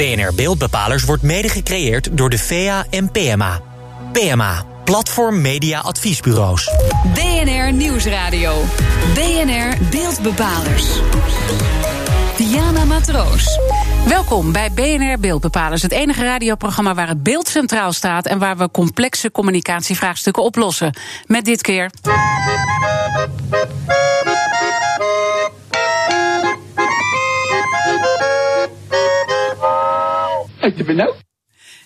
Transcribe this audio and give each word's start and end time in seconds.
BNR 0.00 0.34
Beeldbepalers 0.34 1.04
wordt 1.04 1.22
mede 1.22 1.48
gecreëerd 1.48 2.16
door 2.16 2.30
de 2.30 2.38
VA 2.38 2.84
en 2.90 3.10
PMA. 3.10 3.60
PMA, 4.12 4.64
Platform 4.84 5.40
Media 5.40 5.80
Adviesbureaus. 5.80 6.70
BNR 7.14 7.72
Nieuwsradio. 7.72 8.62
BNR 9.14 9.76
Beeldbepalers. 9.90 10.86
Diana 12.36 12.84
Matroos. 12.84 13.58
Welkom 14.08 14.52
bij 14.52 14.70
BNR 14.72 15.18
Beeldbepalers, 15.18 15.82
het 15.82 15.92
enige 15.92 16.24
radioprogramma 16.24 16.94
waar 16.94 17.08
het 17.08 17.22
beeld 17.22 17.48
centraal 17.48 17.92
staat 17.92 18.26
en 18.26 18.38
waar 18.38 18.56
we 18.56 18.70
complexe 18.70 19.30
communicatievraagstukken 19.30 20.42
oplossen. 20.42 20.94
Met 21.26 21.44
dit 21.44 21.60
keer. 21.62 21.90
Je 30.60 30.84
bent 30.84 30.96
nou? 30.96 31.14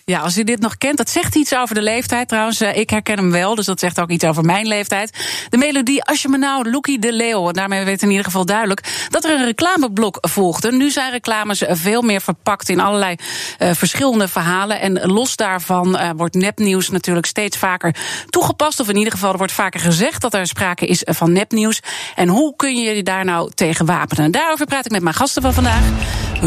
Ja, 0.07 0.19
als 0.19 0.37
u 0.37 0.43
dit 0.43 0.59
nog 0.59 0.77
kent, 0.77 0.97
dat 0.97 1.09
zegt 1.09 1.35
iets 1.35 1.55
over 1.55 1.75
de 1.75 1.81
leeftijd 1.81 2.27
trouwens. 2.27 2.61
Eh, 2.61 2.77
ik 2.77 2.89
herken 2.89 3.17
hem 3.17 3.31
wel, 3.31 3.55
dus 3.55 3.65
dat 3.65 3.79
zegt 3.79 3.99
ook 3.99 4.09
iets 4.09 4.23
over 4.23 4.43
mijn 4.43 4.67
leeftijd. 4.67 5.17
De 5.49 5.57
melodie 5.57 6.03
Als 6.03 6.21
je 6.21 6.29
me 6.29 6.37
nou, 6.37 6.69
Loekie 6.71 6.99
de 6.99 7.13
Leeuw. 7.13 7.47
En 7.47 7.53
daarmee 7.53 7.83
weet 7.83 8.01
in 8.01 8.09
ieder 8.09 8.25
geval 8.25 8.45
duidelijk 8.45 9.07
dat 9.09 9.23
er 9.23 9.31
een 9.31 9.45
reclameblok 9.45 10.17
volgde. 10.21 10.71
Nu 10.71 10.89
zijn 10.89 11.11
reclames 11.11 11.63
veel 11.67 12.01
meer 12.01 12.21
verpakt 12.21 12.69
in 12.69 12.79
allerlei 12.79 13.15
uh, 13.59 13.69
verschillende 13.73 14.27
verhalen. 14.27 14.79
En 14.79 15.05
los 15.05 15.35
daarvan 15.35 16.15
wordt 16.15 16.35
nepnieuws 16.35 16.89
natuurlijk 16.89 17.25
steeds 17.25 17.57
vaker 17.57 17.95
toegepast. 18.29 18.79
Of 18.79 18.89
in 18.89 18.97
ieder 18.97 19.13
geval 19.13 19.37
wordt 19.37 19.51
vaker 19.51 19.79
gezegd 19.79 20.21
dat 20.21 20.33
er 20.33 20.47
sprake 20.47 20.85
is 20.85 21.01
van 21.05 21.31
nepnieuws. 21.31 21.79
En 22.15 22.27
hoe 22.27 22.55
kun 22.55 22.75
je 22.75 22.95
je 22.95 23.03
daar 23.03 23.25
nou 23.25 23.51
tegen 23.55 23.85
wapenen? 23.85 24.31
Daarover 24.31 24.65
praat 24.65 24.85
ik 24.85 24.91
met 24.91 25.03
mijn 25.03 25.15
gasten 25.15 25.41
van 25.41 25.53
vandaag. 25.53 25.83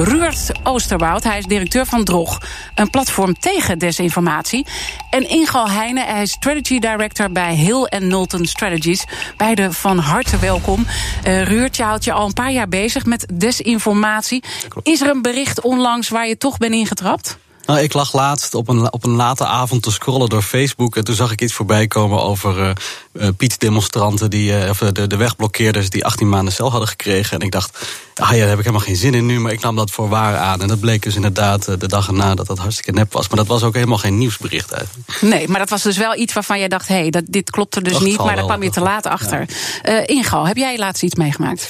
Ruurt 0.04 0.52
Oosterwoud, 0.62 1.24
hij 1.24 1.38
is 1.38 1.44
directeur 1.44 1.86
van 1.86 2.04
Drog. 2.04 2.40
Een 2.74 2.90
platform 2.90 3.38
tegen 3.38 3.78
desinformatie. 3.78 4.66
En 5.10 5.28
Ingo 5.28 5.66
Heijnen, 5.66 6.06
hij 6.06 6.22
is 6.22 6.30
strategy 6.30 6.78
director 6.78 7.32
bij 7.32 7.54
Hill 7.54 7.84
Knowlton 7.88 8.46
Strategies. 8.46 9.04
Beide 9.36 9.72
van 9.72 9.98
harte 9.98 10.38
welkom. 10.38 10.86
Uh, 11.26 11.42
Ruurt, 11.42 11.76
je 11.76 11.82
houdt 11.82 12.04
je 12.04 12.12
al 12.12 12.26
een 12.26 12.32
paar 12.32 12.52
jaar 12.52 12.68
bezig 12.68 13.04
met 13.04 13.26
desinformatie. 13.34 14.42
Is 14.82 15.00
er 15.00 15.10
een 15.10 15.22
bericht 15.22 15.60
onlangs 15.60 16.08
waar 16.08 16.28
je 16.28 16.36
toch 16.36 16.58
bent 16.58 16.74
ingetrapt? 16.74 17.38
Nou, 17.68 17.80
ik 17.80 17.92
lag 17.92 18.12
laatst 18.12 18.54
op 18.54 18.68
een, 18.68 18.92
op 18.92 19.04
een 19.04 19.16
late 19.16 19.46
avond 19.46 19.82
te 19.82 19.90
scrollen 19.90 20.28
door 20.28 20.42
Facebook. 20.42 20.96
En 20.96 21.04
toen 21.04 21.14
zag 21.14 21.32
ik 21.32 21.40
iets 21.40 21.52
voorbij 21.52 21.86
komen 21.86 22.22
over 22.22 22.58
uh, 22.58 22.70
uh, 23.12 23.28
Piet-demonstranten, 23.36 24.30
die, 24.30 24.62
uh, 24.62 24.68
of 24.68 24.78
de, 24.78 25.06
de 25.06 25.16
wegblokkeerders 25.16 25.90
die 25.90 26.04
18 26.04 26.28
maanden 26.28 26.52
cel 26.52 26.70
hadden 26.70 26.88
gekregen. 26.88 27.38
En 27.38 27.46
ik 27.46 27.52
dacht, 27.52 27.78
ah 28.14 28.30
ja, 28.30 28.38
daar 28.38 28.48
heb 28.48 28.58
ik 28.58 28.64
helemaal 28.64 28.86
geen 28.86 28.96
zin 28.96 29.14
in 29.14 29.26
nu, 29.26 29.40
maar 29.40 29.52
ik 29.52 29.60
nam 29.60 29.76
dat 29.76 29.90
voor 29.90 30.08
waar 30.08 30.36
aan. 30.36 30.62
En 30.62 30.68
dat 30.68 30.80
bleek 30.80 31.02
dus 31.02 31.14
inderdaad 31.14 31.64
de 31.80 31.88
dag 31.88 32.06
erna 32.06 32.34
dat 32.34 32.46
dat 32.46 32.58
hartstikke 32.58 32.92
nep 32.92 33.12
was. 33.12 33.28
Maar 33.28 33.36
dat 33.36 33.46
was 33.46 33.62
ook 33.62 33.74
helemaal 33.74 33.98
geen 33.98 34.18
nieuwsbericht 34.18 34.72
eigenlijk. 34.72 35.20
Nee, 35.20 35.48
maar 35.48 35.58
dat 35.58 35.70
was 35.70 35.82
dus 35.82 35.96
wel 35.96 36.16
iets 36.16 36.32
waarvan 36.32 36.58
jij 36.58 36.68
dacht, 36.68 36.88
hé, 36.88 36.94
hey, 36.94 37.10
dat, 37.10 37.24
dit 37.26 37.50
klopt 37.50 37.74
er 37.74 37.82
dus 37.82 37.92
Dat 37.92 38.02
niet, 38.02 38.18
maar 38.18 38.36
daar 38.36 38.44
kwam 38.44 38.62
je 38.62 38.70
te 38.70 38.80
laat 38.80 39.06
achter. 39.06 39.48
Eh 39.82 40.02
Ingo, 40.06 40.44
heb 40.44 40.56
jij 40.56 40.78
laatst 40.78 41.02
iets 41.02 41.14
meegemaakt? 41.14 41.68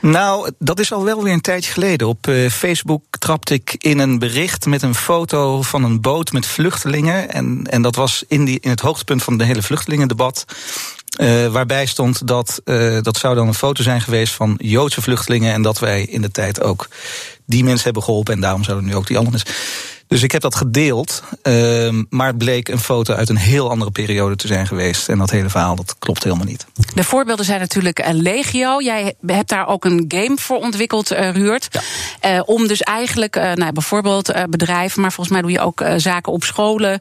Nou, 0.00 0.50
dat 0.58 0.80
is 0.80 0.92
al 0.92 1.04
wel 1.04 1.22
weer 1.22 1.32
een 1.32 1.40
tijdje 1.40 1.72
geleden. 1.72 2.08
Op 2.08 2.26
eh, 2.26 2.50
Facebook 2.50 3.04
trapte 3.18 3.54
ik 3.54 3.74
in 3.78 3.98
een 3.98 4.18
bericht 4.18 4.66
met 4.66 4.82
een 4.82 4.94
foto 4.94 5.31
van 5.60 5.84
een 5.84 6.00
boot 6.00 6.32
met 6.32 6.46
vluchtelingen. 6.46 7.30
En, 7.30 7.66
en 7.70 7.82
dat 7.82 7.94
was 7.94 8.24
in, 8.28 8.44
die, 8.44 8.58
in 8.60 8.70
het 8.70 8.80
hoogtepunt 8.80 9.22
van 9.22 9.38
het 9.38 9.46
hele 9.46 9.62
vluchtelingendebat. 9.62 10.44
eh, 11.16 11.46
waarbij 11.46 11.86
stond 11.86 12.26
dat 12.26 12.60
eh, 12.64 13.00
dat 13.00 13.16
zou 13.16 13.34
dan 13.34 13.46
een 13.46 13.54
foto 13.54 13.82
zijn 13.82 14.00
geweest 14.00 14.34
van 14.34 14.54
Joodse 14.62 15.02
vluchtelingen. 15.02 15.52
En 15.52 15.62
dat 15.62 15.78
wij 15.78 16.02
in 16.02 16.22
de 16.22 16.30
tijd 16.30 16.62
ook 16.62 16.88
die 17.46 17.64
mensen 17.64 17.84
hebben 17.84 18.02
geholpen. 18.02 18.34
En 18.34 18.40
daarom 18.40 18.64
zouden 18.64 18.86
nu 18.86 18.94
ook 18.94 19.06
die 19.06 19.18
andere 19.18 19.36
mensen. 19.36 19.54
Dus 20.12 20.22
ik 20.22 20.32
heb 20.32 20.42
dat 20.42 20.54
gedeeld. 20.54 21.22
ehm, 21.42 22.02
maar 22.08 22.26
het 22.26 22.38
bleek 22.38 22.68
een 22.68 22.78
foto 22.78 23.14
uit 23.14 23.28
een 23.28 23.36
heel 23.36 23.70
andere 23.70 23.90
periode 23.90 24.36
te 24.36 24.46
zijn 24.46 24.66
geweest. 24.66 25.08
En 25.08 25.18
dat 25.18 25.30
hele 25.30 25.48
verhaal 25.48 25.76
dat 25.76 25.96
klopt 25.98 26.24
helemaal 26.24 26.46
niet. 26.46 26.66
De 26.94 27.04
voorbeelden 27.04 27.44
zijn 27.44 27.60
natuurlijk 27.60 27.98
eh, 27.98 28.14
legio. 28.14 28.80
Jij 28.82 29.14
hebt 29.26 29.48
daar 29.48 29.66
ook 29.66 29.84
een 29.84 30.04
game 30.08 30.36
voor 30.36 30.56
ontwikkeld, 30.58 31.10
eh, 31.10 31.30
Ruurt. 31.30 31.68
Eh, 32.20 32.40
om 32.44 32.66
dus 32.66 32.80
eigenlijk, 32.80 33.34
nou, 33.54 33.72
bijvoorbeeld 33.72 34.32
bedrijven, 34.50 35.00
maar 35.00 35.12
volgens 35.12 35.36
mij 35.36 35.42
doe 35.42 35.50
je 35.50 35.60
ook 35.60 35.84
zaken 35.96 36.32
op 36.32 36.44
scholen. 36.44 37.00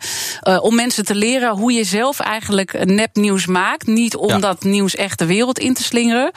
om 0.62 0.76
mensen 0.76 1.06
te 1.06 1.16
leren 1.16 1.56
hoe 1.56 1.72
je 1.72 1.84
zelf 1.84 2.20
eigenlijk 2.20 2.86
nepnieuws 2.86 3.46
maakt. 3.46 3.88
Niet 3.88 4.16
om 4.16 4.30
Ja. 4.30 4.40
dat 4.40 4.64
nieuws 4.64 4.96
echt 4.96 5.20
de 5.20 5.26
wereld 5.26 5.60
in 5.60 5.74
te 5.74 5.84
slingeren. 5.84 6.32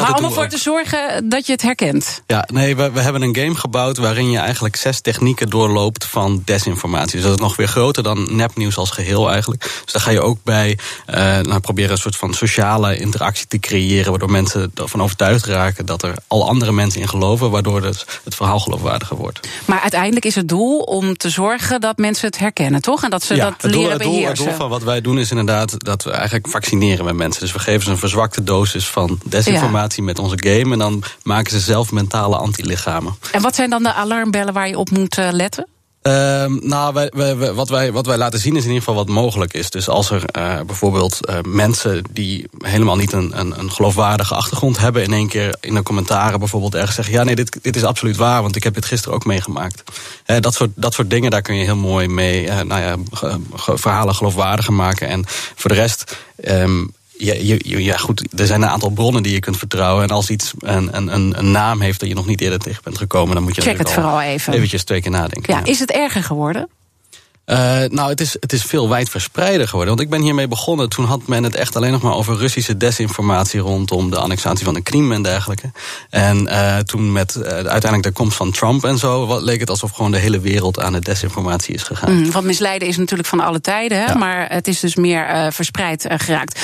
Maar 0.00 0.14
om 0.14 0.24
ervoor 0.24 0.44
ook. 0.44 0.50
te 0.50 0.58
zorgen 0.58 1.28
dat 1.28 1.46
je 1.46 1.52
het 1.52 1.62
herkent. 1.62 2.22
Ja, 2.26 2.48
nee, 2.52 2.76
we, 2.76 2.90
we 2.90 3.00
hebben 3.00 3.22
een 3.22 3.36
game 3.36 3.54
gebouwd 3.54 3.96
waarin 3.96 4.30
je 4.30 4.38
eigenlijk 4.38 4.76
zes 4.76 5.00
technieken 5.00 5.50
doorloopt 5.50 6.04
van 6.04 6.42
desinformatie. 6.44 7.12
Dus 7.12 7.22
dat 7.22 7.32
is 7.32 7.40
nog 7.40 7.56
weer 7.56 7.68
groter 7.68 8.02
dan 8.02 8.36
nepnieuws 8.36 8.76
als 8.76 8.90
geheel 8.90 9.30
eigenlijk. 9.30 9.62
Dus 9.84 9.92
daar 9.92 10.02
ga 10.02 10.10
je 10.10 10.20
ook 10.20 10.38
bij 10.44 10.78
eh, 11.06 11.16
nou, 11.38 11.60
proberen 11.60 11.90
een 11.90 11.98
soort 11.98 12.16
van 12.16 12.34
sociale 12.34 12.98
interactie 12.98 13.46
te 13.46 13.58
creëren, 13.58 14.10
waardoor 14.10 14.30
mensen 14.30 14.72
ervan 14.74 15.02
overtuigd 15.02 15.46
raken 15.46 15.86
dat 15.86 16.02
er 16.02 16.14
al 16.26 16.48
andere 16.48 16.72
mensen 16.72 17.00
in 17.00 17.08
geloven, 17.08 17.50
waardoor 17.50 17.82
het, 17.82 18.04
het 18.24 18.34
verhaal 18.34 18.60
geloofwaardiger 18.60 19.16
wordt. 19.16 19.48
Maar 19.64 19.80
uiteindelijk 19.80 20.24
is 20.24 20.34
het 20.34 20.48
doel 20.48 20.78
om 20.78 21.16
te 21.16 21.30
zorgen 21.30 21.80
dat 21.80 21.98
mensen 21.98 22.26
het 22.26 22.38
herkennen, 22.38 22.82
toch? 22.82 23.02
En 23.02 23.10
dat 23.10 23.22
ze 23.22 23.34
dat 23.34 23.62
het 23.62 23.72
doel, 23.72 23.80
leren 23.80 23.92
het, 23.92 24.02
doel, 24.02 24.12
het 24.12 24.20
beheersen. 24.20 24.46
doel 24.46 24.54
van 24.54 24.68
wat 24.68 24.82
wij 24.82 25.00
doen 25.00 25.18
is 25.18 25.30
inderdaad 25.30 25.84
dat 25.84 26.04
we 26.04 26.10
eigenlijk 26.10 26.48
vaccineren 26.48 27.04
met 27.04 27.14
mensen. 27.14 27.40
Dus 27.40 27.52
we 27.52 27.58
geven 27.58 27.82
ze 27.82 27.90
een 27.90 27.98
verzwakte 27.98 28.44
dosis 28.44 28.88
van 28.88 29.18
desinformatie 29.24 29.80
met 30.00 30.18
onze 30.18 30.36
game. 30.38 30.72
En 30.72 30.78
dan 30.78 31.02
maken 31.22 31.50
ze 31.50 31.60
zelf 31.60 31.92
mentale 31.92 32.36
antilichamen. 32.36 33.14
En 33.32 33.42
wat 33.42 33.54
zijn 33.54 33.70
dan 33.70 33.82
de 33.82 33.92
alarmbellen 33.92 34.54
waar 34.54 34.68
je 34.68 34.78
op 34.78 34.90
moet 34.90 35.18
eh, 35.18 35.28
letten? 35.30 35.66
Ehm, 36.02 36.58
nou, 36.60 36.94
wij, 37.12 37.36
wat, 37.54 37.68
wij, 37.68 37.92
wat 37.92 38.06
wij 38.06 38.16
laten 38.16 38.38
zien 38.38 38.56
is 38.56 38.62
in 38.62 38.68
ieder 38.68 38.82
geval 38.82 39.04
wat 39.04 39.08
mogelijk 39.08 39.54
is. 39.54 39.70
Dus 39.70 39.88
als 39.88 40.10
er 40.10 40.24
eh, 40.24 40.60
bijvoorbeeld 40.66 41.26
eh, 41.26 41.38
mensen 41.46 42.04
die 42.10 42.46
helemaal 42.58 42.96
niet 42.96 43.12
een, 43.12 43.38
een, 43.40 43.58
een 43.58 43.70
geloofwaardige 43.70 44.34
achtergrond 44.34 44.78
hebben, 44.78 45.02
in 45.02 45.12
één 45.12 45.28
keer 45.28 45.56
in 45.60 45.74
de 45.74 45.82
commentaren 45.82 46.38
bijvoorbeeld 46.38 46.74
ergens 46.74 46.94
zeggen: 46.94 47.14
Ja, 47.14 47.24
nee, 47.24 47.34
dit, 47.34 47.58
dit 47.62 47.76
is 47.76 47.84
absoluut 47.84 48.16
waar, 48.16 48.42
want 48.42 48.56
ik 48.56 48.62
heb 48.62 48.74
dit 48.74 48.84
gisteren 48.84 49.14
ook 49.14 49.24
meegemaakt. 49.24 49.82
Dat, 50.40 50.54
soort, 50.54 50.70
dat 50.74 50.94
soort 50.94 51.10
dingen, 51.10 51.30
daar 51.30 51.42
kun 51.42 51.56
je 51.56 51.64
heel 51.64 51.76
mooi 51.76 52.08
mee 52.08 52.50
nou 52.50 52.80
ja, 52.80 52.96
verhalen 53.56 54.14
geloofwaardiger 54.14 54.72
maken. 54.72 55.08
En 55.08 55.24
voor 55.54 55.70
de 55.70 55.76
rest. 55.76 56.16
ehm, 56.36 56.84
je, 57.26 57.60
je- 57.64 57.82
ja, 57.84 57.96
goed, 57.96 58.40
er 58.40 58.46
zijn 58.46 58.62
een 58.62 58.68
aantal 58.68 58.90
bronnen 58.90 59.22
die 59.22 59.32
je 59.32 59.38
kunt 59.40 59.56
vertrouwen. 59.56 60.02
En 60.04 60.10
als 60.10 60.30
iets 60.30 60.52
een, 60.58 60.96
een, 60.96 61.14
een, 61.14 61.38
een 61.38 61.50
naam 61.50 61.80
heeft 61.80 62.00
dat 62.00 62.08
je 62.08 62.14
nog 62.14 62.26
niet 62.26 62.40
eerder 62.40 62.58
tegen 62.58 62.82
bent 62.84 62.98
gekomen, 62.98 63.34
dan 63.34 63.42
moet 63.44 63.54
je 63.54 63.60
Check 63.62 63.70
het 63.70 63.78
natuurlijk 63.78 64.06
al 64.06 64.12
vooral 64.12 64.32
even. 64.34 64.52
eventjes 64.52 64.84
twee 64.84 65.00
keer 65.00 65.10
nadenken. 65.10 65.54
Ja, 65.54 65.64
is 65.64 65.78
het 65.78 65.90
erger 65.90 66.22
geworden? 66.22 66.68
Uh, 67.46 67.56
nou, 67.88 68.08
het 68.08 68.20
is, 68.20 68.36
het 68.40 68.52
is 68.52 68.62
veel 68.62 68.88
wijdverspreider 68.88 69.68
geworden. 69.68 69.94
Want 69.94 70.06
ik 70.06 70.10
ben 70.10 70.22
hiermee 70.22 70.48
begonnen. 70.48 70.88
Toen 70.88 71.04
had 71.04 71.26
men 71.26 71.42
het 71.42 71.54
echt 71.54 71.76
alleen 71.76 71.92
nog 71.92 72.02
maar 72.02 72.14
over 72.14 72.36
Russische 72.36 72.76
desinformatie 72.76 73.60
rondom 73.60 74.10
de 74.10 74.18
annexatie 74.18 74.64
van 74.64 74.74
de 74.74 74.82
Krim 74.82 75.12
en 75.12 75.22
dergelijke. 75.22 75.70
En 76.10 76.46
uh, 76.46 76.76
toen 76.78 77.12
met 77.12 77.34
uh, 77.34 77.42
uiteindelijk 77.44 78.02
de 78.02 78.12
komst 78.12 78.36
van 78.36 78.50
Trump 78.50 78.84
en 78.84 78.98
zo, 78.98 79.26
wat, 79.26 79.42
leek 79.42 79.60
het 79.60 79.70
alsof 79.70 79.90
gewoon 79.90 80.10
de 80.10 80.18
hele 80.18 80.40
wereld 80.40 80.80
aan 80.80 80.92
de 80.92 81.00
desinformatie 81.00 81.74
is 81.74 81.82
gegaan. 81.82 82.14
Mm, 82.14 82.30
want 82.30 82.44
misleiden 82.44 82.88
is 82.88 82.96
natuurlijk 82.96 83.28
van 83.28 83.40
alle 83.40 83.60
tijden, 83.60 83.98
hè? 83.98 84.04
Ja. 84.04 84.14
maar 84.14 84.46
het 84.48 84.68
is 84.68 84.80
dus 84.80 84.94
meer 84.94 85.52
verspreid 85.52 86.06
geraakt. 86.08 86.60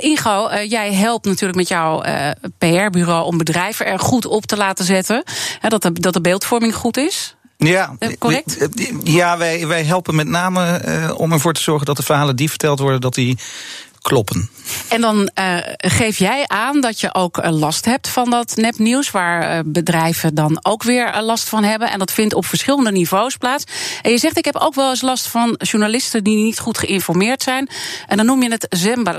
Ingo, 0.00 0.48
jij 0.68 0.94
helpt 0.94 1.24
natuurlijk 1.24 1.58
met 1.58 1.68
jouw 1.68 2.02
PR-bureau 2.58 3.24
om 3.24 3.38
bedrijven 3.38 3.86
er 3.86 3.98
goed 3.98 4.26
op 4.26 4.46
te 4.46 4.56
laten 4.56 4.84
zetten. 4.84 5.22
Hè, 5.60 5.68
dat, 5.68 5.82
de, 5.82 5.92
dat 5.92 6.12
de 6.12 6.20
beeldvorming 6.20 6.74
goed 6.74 6.96
is. 6.96 7.34
Ja, 7.68 7.94
Eh, 7.98 8.08
correct? 8.18 8.68
Ja, 9.04 9.38
wij, 9.38 9.66
wij 9.66 9.84
helpen 9.84 10.14
met 10.14 10.28
name 10.28 10.82
uh, 10.86 11.18
om 11.20 11.32
ervoor 11.32 11.52
te 11.52 11.62
zorgen 11.62 11.86
dat 11.86 11.96
de 11.96 12.02
verhalen 12.02 12.36
die 12.36 12.48
verteld 12.48 12.78
worden, 12.78 13.00
dat 13.00 13.14
die 13.14 13.38
kloppen. 14.02 14.50
En 14.88 15.00
dan 15.00 15.30
uh, 15.38 15.56
geef 15.76 16.18
jij 16.18 16.44
aan 16.46 16.80
dat 16.80 17.00
je 17.00 17.14
ook 17.14 17.44
last 17.50 17.84
hebt 17.84 18.08
van 18.08 18.30
dat 18.30 18.56
nepnieuws, 18.56 19.10
waar 19.10 19.56
uh, 19.56 19.60
bedrijven 19.64 20.34
dan 20.34 20.58
ook 20.62 20.82
weer 20.82 21.20
last 21.20 21.48
van 21.48 21.64
hebben. 21.64 21.90
En 21.90 21.98
dat 21.98 22.12
vindt 22.12 22.34
op 22.34 22.46
verschillende 22.46 22.92
niveaus 22.92 23.36
plaats. 23.36 23.64
En 24.02 24.10
je 24.10 24.18
zegt, 24.18 24.38
ik 24.38 24.44
heb 24.44 24.56
ook 24.56 24.74
wel 24.74 24.90
eens 24.90 25.00
last 25.00 25.26
van 25.26 25.54
journalisten 25.58 26.24
die 26.24 26.36
niet 26.36 26.58
goed 26.58 26.78
geïnformeerd 26.78 27.42
zijn. 27.42 27.68
En 28.06 28.16
dan 28.16 28.26
noem 28.26 28.42
je 28.42 28.50
het 28.50 28.66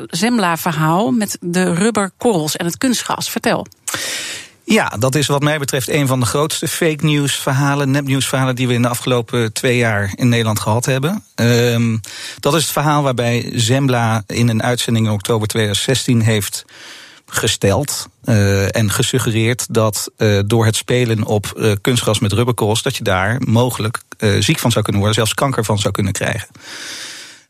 Zembla-verhaal 0.09 1.11
met 1.11 1.37
de 1.41 1.73
rubberkorrels 1.73 2.55
en 2.55 2.65
het 2.65 2.77
kunstgas. 2.77 3.29
Vertel. 3.29 3.65
Ja, 4.63 4.87
dat 4.99 5.15
is 5.15 5.27
wat 5.27 5.41
mij 5.41 5.59
betreft 5.59 5.89
een 5.89 6.07
van 6.07 6.19
de 6.19 6.25
grootste 6.25 6.67
fake 6.67 7.05
news 7.05 7.35
verhalen, 7.35 7.91
nepnieuwsverhalen 7.91 8.55
die 8.55 8.67
we 8.67 8.73
in 8.73 8.81
de 8.81 8.87
afgelopen 8.87 9.53
twee 9.53 9.77
jaar 9.77 10.11
in 10.15 10.29
Nederland 10.29 10.59
gehad 10.59 10.85
hebben. 10.85 11.23
Um, 11.35 11.99
dat 12.39 12.55
is 12.55 12.61
het 12.61 12.71
verhaal 12.71 13.03
waarbij 13.03 13.51
Zembla 13.53 14.23
in 14.27 14.49
een 14.49 14.63
uitzending 14.63 15.05
in 15.05 15.11
oktober 15.11 15.47
2016 15.47 16.21
heeft 16.21 16.65
gesteld 17.25 18.07
uh, 18.25 18.75
en 18.75 18.91
gesuggereerd 18.91 19.73
dat 19.73 20.11
uh, 20.17 20.39
door 20.45 20.65
het 20.65 20.75
spelen 20.75 21.25
op 21.25 21.53
uh, 21.55 21.71
kunstgras 21.81 22.19
met 22.19 22.31
rubberkorrels 22.33 22.81
dat 22.81 22.95
je 22.95 23.03
daar 23.03 23.37
mogelijk 23.39 23.99
ziek 24.39 24.59
van 24.59 24.71
zou 24.71 24.83
kunnen 24.83 25.01
worden, 25.01 25.19
zelfs 25.19 25.33
kanker 25.33 25.65
van 25.65 25.79
zou 25.79 25.93
kunnen 25.93 26.13
krijgen. 26.13 26.47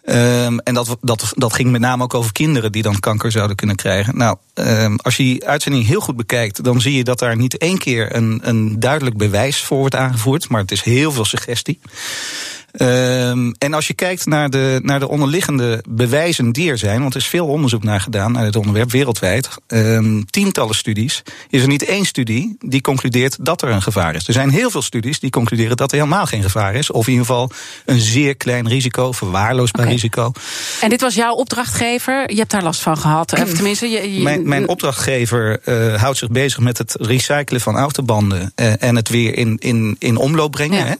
Um, 0.05 0.59
en 0.59 0.73
dat, 0.73 0.97
dat, 1.01 1.33
dat 1.35 1.53
ging 1.53 1.71
met 1.71 1.81
name 1.81 2.03
ook 2.03 2.13
over 2.13 2.31
kinderen 2.31 2.71
die 2.71 2.81
dan 2.81 2.99
kanker 2.99 3.31
zouden 3.31 3.55
kunnen 3.55 3.75
krijgen. 3.75 4.17
Nou, 4.17 4.37
um, 4.53 4.95
als 4.95 5.17
je 5.17 5.23
die 5.23 5.45
uitzending 5.45 5.85
heel 5.85 5.99
goed 5.99 6.15
bekijkt, 6.15 6.63
dan 6.63 6.81
zie 6.81 6.95
je 6.95 7.03
dat 7.03 7.19
daar 7.19 7.37
niet 7.37 7.57
één 7.57 7.77
keer 7.77 8.15
een, 8.15 8.39
een 8.43 8.79
duidelijk 8.79 9.17
bewijs 9.17 9.63
voor 9.63 9.77
wordt 9.77 9.95
aangevoerd, 9.95 10.49
maar 10.49 10.61
het 10.61 10.71
is 10.71 10.81
heel 10.81 11.11
veel 11.11 11.25
suggestie. 11.25 11.79
Um, 12.77 13.53
en 13.57 13.73
als 13.73 13.87
je 13.87 13.93
kijkt 13.93 14.25
naar 14.25 14.49
de, 14.49 14.79
naar 14.83 14.99
de 14.99 15.07
onderliggende 15.07 15.83
bewijzen 15.89 16.51
die 16.51 16.69
er 16.69 16.77
zijn, 16.77 17.01
want 17.01 17.13
er 17.13 17.19
is 17.19 17.27
veel 17.27 17.47
onderzoek 17.47 17.83
naar 17.83 18.01
gedaan 18.01 18.31
naar 18.31 18.43
dit 18.43 18.55
onderwerp 18.55 18.91
wereldwijd, 18.91 19.49
um, 19.67 20.25
tientallen 20.25 20.75
studies, 20.75 21.23
is 21.49 21.61
er 21.61 21.67
niet 21.67 21.85
één 21.85 22.05
studie 22.05 22.55
die 22.59 22.81
concludeert 22.81 23.45
dat 23.45 23.61
er 23.61 23.69
een 23.69 23.81
gevaar 23.81 24.15
is. 24.15 24.27
Er 24.27 24.33
zijn 24.33 24.49
heel 24.49 24.69
veel 24.69 24.81
studies 24.81 25.19
die 25.19 25.29
concluderen 25.29 25.77
dat 25.77 25.91
er 25.91 25.97
helemaal 25.97 26.25
geen 26.25 26.43
gevaar 26.43 26.75
is, 26.75 26.91
of 26.91 27.05
in 27.05 27.11
ieder 27.11 27.25
geval 27.25 27.51
een 27.85 27.99
zeer 27.99 28.35
klein 28.35 28.67
risico, 28.67 29.11
verwaarloosbaar 29.11 29.81
okay. 29.81 29.93
risico. 29.93 30.31
En 30.81 30.89
dit 30.89 31.01
was 31.01 31.15
jouw 31.15 31.33
opdrachtgever, 31.33 32.31
je 32.31 32.37
hebt 32.37 32.51
daar 32.51 32.63
last 32.63 32.81
van 32.81 32.97
gehad, 32.97 33.33
of 33.33 33.53
tenminste. 33.53 33.89
Je, 33.89 34.13
je... 34.13 34.21
Mijn, 34.21 34.47
mijn 34.47 34.67
opdrachtgever 34.67 35.59
uh, 35.65 36.01
houdt 36.01 36.17
zich 36.17 36.29
bezig 36.29 36.59
met 36.59 36.77
het 36.77 36.95
recyclen 36.99 37.61
van 37.61 37.75
autobanden 37.75 38.53
uh, 38.55 38.83
en 38.83 38.95
het 38.95 39.09
weer 39.09 39.37
in, 39.37 39.57
in, 39.59 39.95
in 39.99 40.17
omloop 40.17 40.51
brengen. 40.51 40.77
Ja. 40.77 40.85
Hè? 40.85 40.95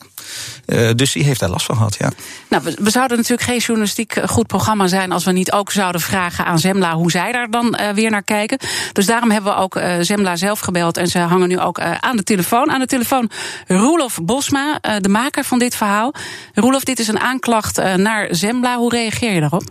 Uh, 0.67 0.89
dus 0.95 1.11
die 1.11 1.23
heeft 1.23 1.39
daar 1.39 1.49
last 1.49 1.65
van 1.65 1.75
gehad, 1.75 1.95
ja. 1.99 2.11
Nou, 2.49 2.63
we, 2.63 2.75
we, 2.79 2.89
zouden 2.89 3.17
natuurlijk 3.17 3.49
geen 3.49 3.57
journalistiek 3.57 4.13
goed 4.25 4.47
programma 4.47 4.87
zijn 4.87 5.11
als 5.11 5.25
we 5.25 5.31
niet 5.31 5.51
ook 5.51 5.71
zouden 5.71 6.01
vragen 6.01 6.45
aan 6.45 6.59
Zembla 6.59 6.93
hoe 6.93 7.11
zij 7.11 7.31
daar 7.31 7.49
dan 7.49 7.77
uh, 7.79 7.89
weer 7.89 8.09
naar 8.09 8.23
kijken. 8.23 8.57
Dus 8.93 9.05
daarom 9.05 9.31
hebben 9.31 9.53
we 9.53 9.59
ook 9.59 9.75
uh, 9.75 9.95
Zembla 9.99 10.35
zelf 10.35 10.59
gebeld 10.59 10.97
en 10.97 11.07
ze 11.07 11.19
hangen 11.19 11.47
nu 11.47 11.59
ook 11.59 11.79
aan 11.79 12.15
de 12.15 12.23
telefoon. 12.23 12.71
Aan 12.71 12.79
de 12.79 12.85
telefoon 12.85 13.29
Roelof 13.67 14.19
Bosma, 14.23 14.79
de 14.99 15.09
maker 15.09 15.43
van 15.43 15.59
dit 15.59 15.75
verhaal. 15.75 16.13
Roelof, 16.53 16.83
dit 16.83 16.99
is 16.99 17.07
een 17.07 17.19
aanklacht 17.19 17.95
naar 17.95 18.27
Zembla. 18.31 18.77
Hoe 18.77 18.89
reageer 18.89 19.33
je 19.33 19.39
daarop? 19.39 19.63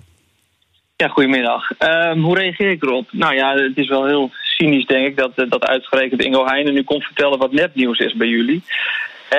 Ja, 1.00 1.08
goedemiddag. 1.08 1.70
Um, 1.78 2.22
hoe 2.22 2.38
reageer 2.38 2.70
ik 2.70 2.82
erop? 2.82 3.08
Nou 3.10 3.34
ja, 3.34 3.54
het 3.54 3.76
is 3.76 3.88
wel 3.88 4.06
heel 4.06 4.30
cynisch, 4.42 4.86
denk 4.86 5.06
ik, 5.06 5.16
dat, 5.16 5.32
dat 5.48 5.64
uitgerekend 5.64 6.22
Ingo 6.22 6.46
Heijnen 6.46 6.74
nu 6.74 6.82
komt 6.82 7.04
vertellen 7.04 7.38
wat 7.38 7.52
nepnieuws 7.52 7.98
is 7.98 8.16
bij 8.16 8.26
jullie. 8.26 8.62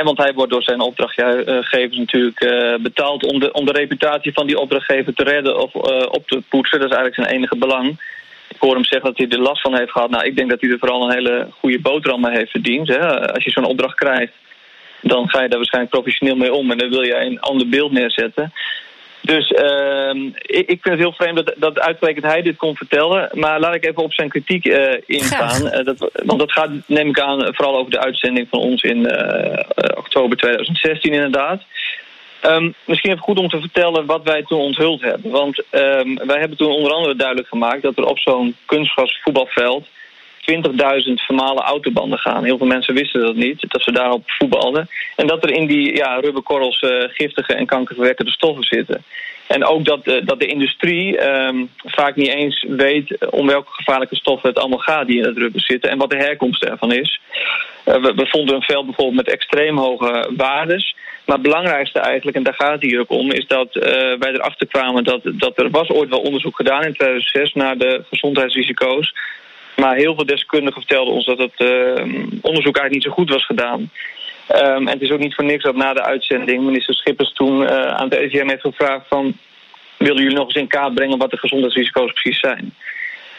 Want 0.03 0.17
hij 0.17 0.33
wordt 0.33 0.51
door 0.51 0.63
zijn 0.63 0.79
opdrachtgevers 0.79 1.97
natuurlijk 1.97 2.43
uh, 2.43 2.75
betaald 2.75 3.25
om 3.25 3.39
de, 3.39 3.51
om 3.51 3.65
de 3.65 3.71
reputatie 3.71 4.33
van 4.33 4.47
die 4.47 4.59
opdrachtgever 4.59 5.13
te 5.13 5.23
redden 5.23 5.59
of 5.59 5.75
uh, 5.75 6.05
op 6.09 6.27
te 6.27 6.41
poetsen. 6.49 6.79
Dat 6.79 6.89
is 6.89 6.95
eigenlijk 6.95 7.15
zijn 7.15 7.37
enige 7.37 7.57
belang. 7.57 7.89
Ik 8.47 8.59
hoor 8.59 8.73
hem 8.73 8.85
zeggen 8.85 9.09
dat 9.09 9.17
hij 9.17 9.27
er 9.29 9.47
last 9.47 9.61
van 9.61 9.77
heeft 9.77 9.91
gehad. 9.91 10.09
Nou, 10.09 10.25
ik 10.25 10.35
denk 10.35 10.49
dat 10.49 10.61
hij 10.61 10.69
er 10.69 10.79
vooral 10.79 11.03
een 11.03 11.13
hele 11.13 11.47
goede 11.59 11.79
boterham 11.79 12.21
mee 12.21 12.37
heeft 12.37 12.51
verdiend. 12.51 12.97
Als 13.33 13.43
je 13.43 13.51
zo'n 13.51 13.65
opdracht 13.65 13.95
krijgt, 13.95 14.33
dan 15.01 15.29
ga 15.29 15.41
je 15.41 15.47
daar 15.47 15.57
waarschijnlijk 15.57 15.93
professioneel 15.93 16.35
mee 16.35 16.53
om. 16.53 16.71
En 16.71 16.77
dan 16.77 16.89
wil 16.89 17.01
je 17.01 17.15
een 17.15 17.39
ander 17.39 17.69
beeld 17.69 17.91
neerzetten. 17.91 18.53
Dus 19.21 19.51
uh, 19.51 20.31
ik, 20.35 20.69
ik, 20.69 20.81
vind 20.81 20.83
het 20.83 20.99
heel 20.99 21.13
vreemd 21.13 21.35
dat, 21.35 21.53
dat 21.57 21.79
uitgerekend 21.79 22.25
hij 22.25 22.41
dit 22.41 22.57
kon 22.57 22.75
vertellen. 22.75 23.29
Maar 23.33 23.59
laat 23.59 23.75
ik 23.75 23.85
even 23.85 24.03
op 24.03 24.13
zijn 24.13 24.29
kritiek 24.29 24.65
uh, 24.65 24.93
ingaan. 25.05 25.65
Uh, 25.65 25.85
dat, 25.85 26.09
want 26.25 26.39
dat 26.39 26.51
gaat, 26.51 26.69
neem 26.85 27.07
ik 27.09 27.19
aan, 27.19 27.55
vooral 27.55 27.77
over 27.77 27.91
de 27.91 27.99
uitzending 27.99 28.47
van 28.49 28.59
ons 28.59 28.83
in 28.83 28.97
uh, 28.97 29.97
oktober 29.97 30.37
2016 30.37 31.13
inderdaad. 31.13 31.63
Um, 32.45 32.73
misschien 32.85 33.11
even 33.11 33.23
goed 33.23 33.39
om 33.39 33.49
te 33.49 33.59
vertellen 33.59 34.05
wat 34.05 34.23
wij 34.23 34.43
toen 34.43 34.59
onthuld 34.59 35.01
hebben. 35.01 35.31
Want 35.31 35.63
um, 35.71 36.15
wij 36.27 36.39
hebben 36.39 36.57
toen 36.57 36.71
onder 36.71 36.91
andere 36.91 37.15
duidelijk 37.15 37.47
gemaakt 37.47 37.81
dat 37.81 37.97
er 37.97 38.05
op 38.05 38.19
zo'n 38.19 38.55
kunstgrasvoetbalveld 38.65 39.87
20.000 40.51 41.13
vermalen 41.13 41.63
autobanden 41.63 42.19
gaan. 42.19 42.43
Heel 42.43 42.57
veel 42.57 42.67
mensen 42.67 42.93
wisten 42.93 43.21
dat 43.21 43.35
niet, 43.35 43.65
dat 43.67 43.81
ze 43.81 43.91
daarop 43.91 44.23
voetbalden. 44.25 44.89
En 45.15 45.27
dat 45.27 45.43
er 45.43 45.51
in 45.51 45.65
die 45.65 45.95
ja, 45.95 46.15
rubberkorrels 46.19 46.81
uh, 46.81 47.03
giftige 47.07 47.53
en 47.53 47.65
kankerverwekkende 47.65 48.31
stoffen 48.31 48.63
zitten. 48.63 49.03
En 49.47 49.65
ook 49.65 49.85
dat, 49.85 50.07
uh, 50.07 50.15
dat 50.25 50.39
de 50.39 50.45
industrie 50.45 51.27
um, 51.27 51.69
vaak 51.85 52.15
niet 52.15 52.27
eens 52.27 52.65
weet 52.67 53.29
om 53.29 53.47
welke 53.47 53.71
gevaarlijke 53.71 54.15
stoffen 54.15 54.49
het 54.49 54.59
allemaal 54.59 54.79
gaat 54.79 55.07
die 55.07 55.17
in 55.17 55.23
het 55.23 55.37
rubber 55.37 55.61
zitten 55.61 55.89
en 55.89 55.97
wat 55.97 56.09
de 56.09 56.17
herkomst 56.17 56.63
ervan 56.63 56.91
is. 56.91 57.19
Uh, 57.85 57.95
we, 57.95 58.27
vonden 58.27 58.55
een 58.55 58.61
veld 58.61 58.85
bijvoorbeeld 58.85 59.25
met 59.25 59.33
extreem 59.33 59.77
hoge 59.77 60.29
waardes. 60.37 60.95
Maar 61.25 61.35
het 61.35 61.45
belangrijkste 61.45 61.99
eigenlijk, 61.99 62.37
en 62.37 62.43
daar 62.43 62.53
gaat 62.53 62.71
het 62.71 62.81
hier 62.81 62.99
ook 62.99 63.09
om, 63.11 63.31
is 63.31 63.47
dat 63.47 63.73
wij 64.19 64.31
erachter 64.33 64.67
kwamen 64.67 65.03
dat, 65.03 65.21
dat 65.23 65.59
er 65.59 65.69
was 65.69 65.89
ooit 65.89 66.09
wel 66.09 66.21
onderzoek 66.21 66.55
gedaan 66.55 66.83
in 66.83 66.93
2006 66.93 67.53
naar 67.53 67.77
de 67.77 68.03
gezondheidsrisico's 68.09 69.13
maar 69.81 69.95
heel 69.95 70.15
veel 70.15 70.25
deskundigen 70.25 70.81
vertelden 70.81 71.13
ons 71.13 71.25
dat 71.25 71.37
het 71.37 71.59
uh, 71.59 72.03
onderzoek 72.41 72.77
eigenlijk 72.77 72.93
niet 72.93 73.03
zo 73.03 73.11
goed 73.11 73.29
was 73.29 73.45
gedaan. 73.45 73.91
Um, 74.55 74.87
en 74.87 74.87
het 74.87 75.01
is 75.01 75.11
ook 75.11 75.19
niet 75.19 75.35
voor 75.35 75.43
niks 75.45 75.63
dat 75.63 75.75
na 75.75 75.93
de 75.93 76.03
uitzending 76.03 76.63
minister 76.63 76.95
Schippers 76.95 77.33
toen 77.33 77.61
uh, 77.61 77.67
aan 77.67 78.09
het 78.09 78.13
RIVM 78.13 78.47
heeft 78.47 78.61
gevraagd 78.61 79.07
van... 79.07 79.37
willen 79.97 80.21
jullie 80.21 80.37
nog 80.37 80.45
eens 80.45 80.55
in 80.55 80.67
kaart 80.67 80.93
brengen 80.93 81.17
wat 81.17 81.31
de 81.31 81.37
gezondheidsrisico's 81.37 82.11
precies 82.11 82.39
zijn? 82.39 82.73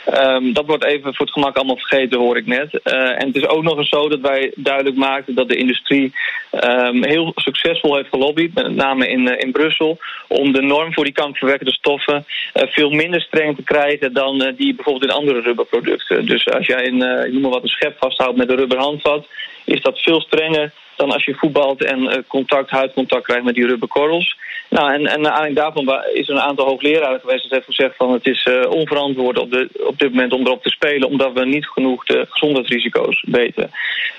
Um, 0.07 0.53
dat 0.53 0.67
wordt 0.67 0.85
even 0.85 1.15
voor 1.15 1.27
het 1.27 1.35
gemak 1.35 1.57
allemaal 1.57 1.77
vergeten, 1.77 2.19
hoor 2.19 2.37
ik 2.37 2.47
net. 2.47 2.81
Uh, 2.85 3.21
en 3.21 3.27
het 3.27 3.37
is 3.37 3.47
ook 3.47 3.63
nog 3.63 3.79
eens 3.79 3.89
zo 3.89 4.09
dat 4.09 4.21
wij 4.21 4.53
duidelijk 4.57 4.97
maakten 4.97 5.35
dat 5.35 5.49
de 5.49 5.57
industrie 5.57 6.13
um, 6.53 7.05
heel 7.05 7.33
succesvol 7.35 7.97
heeft 7.97 8.09
gelobbyd, 8.09 8.55
met 8.55 8.75
name 8.75 9.07
in, 9.07 9.21
uh, 9.21 9.35
in 9.39 9.53
Brussel, 9.53 9.99
om 10.29 10.53
de 10.53 10.63
norm 10.63 10.93
voor 10.93 11.05
die 11.05 11.13
kankerverwekkende 11.13 11.73
stoffen 11.73 12.25
uh, 12.55 12.63
veel 12.67 12.91
minder 12.91 13.21
streng 13.21 13.57
te 13.57 13.63
krijgen 13.63 14.13
dan 14.13 14.55
die 14.57 14.75
bijvoorbeeld 14.75 15.11
in 15.11 15.17
andere 15.17 15.41
rubberproducten. 15.41 16.27
Dus 16.27 16.49
als 16.49 16.67
jij 16.67 16.87
een, 16.87 17.33
noem 17.33 17.41
maar 17.41 17.51
wat, 17.51 17.63
een 17.63 17.69
schep 17.69 17.97
vasthoudt 17.99 18.37
met 18.37 18.51
een 18.51 18.57
rubberhandvat, 18.57 19.27
is 19.65 19.83
dat 19.83 19.99
veel 19.99 20.21
strenger 20.21 20.73
dan 20.97 21.13
als 21.13 21.25
je 21.25 21.35
voetbalt 21.35 21.85
en 21.85 22.25
contact, 22.29 22.71
huidcontact 22.71 23.25
krijgt 23.25 23.45
met 23.45 23.55
die 23.55 23.67
rubberkorrels. 23.67 24.37
Nou, 24.69 24.93
en, 24.93 25.07
en 25.07 25.21
naar 25.21 25.33
aanleiding 25.33 25.57
daarvan 25.57 26.05
is 26.13 26.29
er 26.29 26.35
een 26.35 26.41
aantal 26.41 26.67
hoogleraren 26.67 27.21
geweest 27.21 27.43
dat 27.43 27.51
heeft 27.51 27.65
gezegd 27.65 27.97
van 27.97 28.13
het 28.13 28.27
is 28.27 28.47
uh, 28.47 28.71
onverantwoord 28.71 29.39
op, 29.39 29.51
de, 29.51 29.69
op 29.87 29.99
dit 29.99 30.11
moment 30.11 30.33
om 30.33 30.47
erop 30.47 30.63
te 30.63 30.71
spelen, 30.71 31.09
omdat 31.09 31.33
we 31.33 31.45
niet 31.45 31.67
genoeg 31.67 32.05
de 32.05 32.27
gezondheidsrisico's 32.29 33.25
weten. 33.27 33.71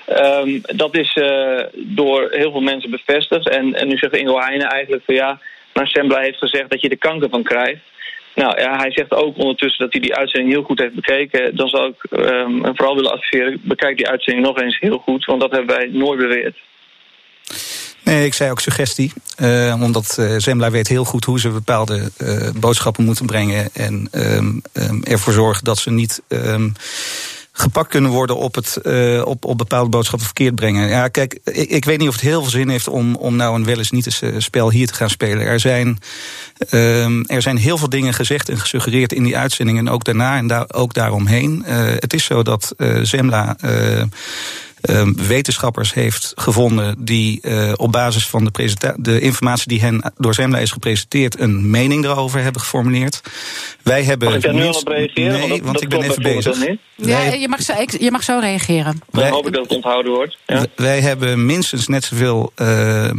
Um, 0.08 0.60
dat 0.62 0.96
is 0.96 1.16
uh, 1.16 1.60
door 1.74 2.28
heel 2.30 2.50
veel 2.50 2.60
mensen 2.60 2.90
bevestigd. 2.90 3.48
En, 3.48 3.74
en 3.74 3.88
nu 3.88 3.96
zegt 3.96 4.16
Ingo 4.16 4.38
Heijnen 4.38 4.68
eigenlijk 4.68 5.02
van 5.04 5.14
ja, 5.14 5.38
maar 5.72 5.86
Sembla 5.86 6.18
heeft 6.18 6.38
gezegd 6.38 6.70
dat 6.70 6.80
je 6.80 6.88
er 6.88 6.98
kanker 6.98 7.28
van 7.28 7.42
krijgt. 7.42 7.80
Nou 8.34 8.60
ja, 8.60 8.76
hij 8.76 8.92
zegt 8.92 9.10
ook 9.10 9.38
ondertussen 9.38 9.84
dat 9.84 9.92
hij 9.92 10.02
die 10.02 10.14
uitzending 10.14 10.52
heel 10.52 10.62
goed 10.62 10.78
heeft 10.78 10.94
bekeken. 10.94 11.56
Dan 11.56 11.68
zou 11.68 11.88
ik 11.88 12.18
um, 12.18 12.60
vooral 12.62 12.94
willen 12.94 13.12
adviseren, 13.12 13.60
bekijk 13.62 13.96
die 13.96 14.08
uitzending 14.08 14.46
nog 14.46 14.60
eens 14.60 14.78
heel 14.80 14.98
goed, 14.98 15.24
want 15.24 15.40
dat 15.40 15.50
hebben 15.50 15.76
wij 15.76 15.88
nooit 15.92 16.18
beweerd. 16.18 16.56
Nee, 18.04 18.26
ik 18.26 18.34
zei 18.34 18.50
ook 18.50 18.60
suggestie. 18.60 19.12
Uh, 19.42 19.80
omdat 19.82 20.16
uh, 20.20 20.34
Zembla 20.38 20.70
weet 20.70 20.88
heel 20.88 21.04
goed 21.04 21.24
hoe 21.24 21.40
ze 21.40 21.48
bepaalde 21.48 22.10
uh, 22.18 22.50
boodschappen 22.60 23.04
moeten 23.04 23.26
brengen. 23.26 23.68
En 23.72 24.08
um, 24.12 24.62
ervoor 25.02 25.32
zorgen 25.32 25.64
dat 25.64 25.78
ze 25.78 25.90
niet 25.90 26.22
gepakt 27.56 27.90
kunnen 27.90 28.10
worden 28.10 28.36
op, 28.36 28.54
het, 28.54 28.80
op, 29.24 29.44
op 29.44 29.58
bepaalde 29.58 29.90
boodschappen 29.90 30.26
verkeerd 30.26 30.54
brengen. 30.54 30.88
Ja, 30.88 31.08
kijk, 31.08 31.38
ik, 31.44 31.70
ik, 31.70 31.84
weet 31.84 31.98
niet 31.98 32.08
of 32.08 32.14
het 32.14 32.24
heel 32.24 32.42
veel 32.42 32.50
zin 32.50 32.68
heeft 32.68 32.88
om, 32.88 33.14
om 33.14 33.36
nou 33.36 33.54
een 33.54 33.64
wel 33.64 33.78
eens 33.78 33.90
niet 33.90 34.06
eens 34.06 34.44
spel 34.44 34.70
hier 34.70 34.86
te 34.86 34.94
gaan 34.94 35.10
spelen. 35.10 35.46
Er 35.46 35.60
zijn, 35.60 35.98
er 37.26 37.42
zijn 37.42 37.56
heel 37.56 37.78
veel 37.78 37.88
dingen 37.88 38.14
gezegd 38.14 38.48
en 38.48 38.58
gesuggereerd 38.58 39.12
in 39.12 39.22
die 39.22 39.36
uitzending 39.36 39.78
en 39.78 39.88
ook 39.88 40.04
daarna 40.04 40.36
en 40.36 40.46
daar, 40.46 40.66
ook 40.72 40.94
daaromheen. 40.94 41.62
het 41.98 42.12
is 42.12 42.24
zo 42.24 42.42
dat 42.42 42.74
Zembla 43.02 43.56
uh, 43.64 44.02
wetenschappers 45.16 45.94
heeft 45.94 46.32
gevonden 46.34 46.96
die 46.98 47.38
uh, 47.42 47.72
op 47.76 47.92
basis 47.92 48.26
van 48.26 48.44
de, 48.44 48.94
de, 48.96 49.20
informatie 49.20 49.68
die 49.68 49.80
hen 49.80 50.12
door 50.16 50.34
Zembla 50.34 50.58
is 50.58 50.70
gepresenteerd 50.70 51.40
een 51.40 51.70
mening 51.70 52.04
erover 52.04 52.42
hebben 52.42 52.60
geformuleerd. 52.60 53.20
Wij 53.82 54.02
hebben. 54.02 54.28
Mag 54.28 54.36
ik 54.36 54.42
daar 54.42 54.54
nu 54.54 54.66
al 54.66 54.74
op 54.74 54.88
reageren? 54.88 55.32
Nee, 55.32 55.48
want, 55.48 55.62
want 55.62 55.82
ik 55.82 55.88
ben 55.88 56.02
even 56.02 56.22
bezig. 56.22 56.66
Ja, 56.94 57.22
je 57.22 57.48
mag, 57.48 57.62
zo, 57.62 57.72
je 57.98 58.10
mag 58.10 58.22
zo 58.22 58.38
reageren. 58.38 59.00
Dan 59.10 59.28
hoop 59.28 59.46
ik 59.46 59.52
dat 59.52 59.62
het 59.62 59.72
onthouden 59.72 60.12
wordt. 60.12 60.38
Ja. 60.46 60.66
Wij 60.76 61.00
hebben 61.00 61.46
minstens 61.46 61.88
net 61.88 62.04
zoveel 62.04 62.52
uh, 62.56 63.10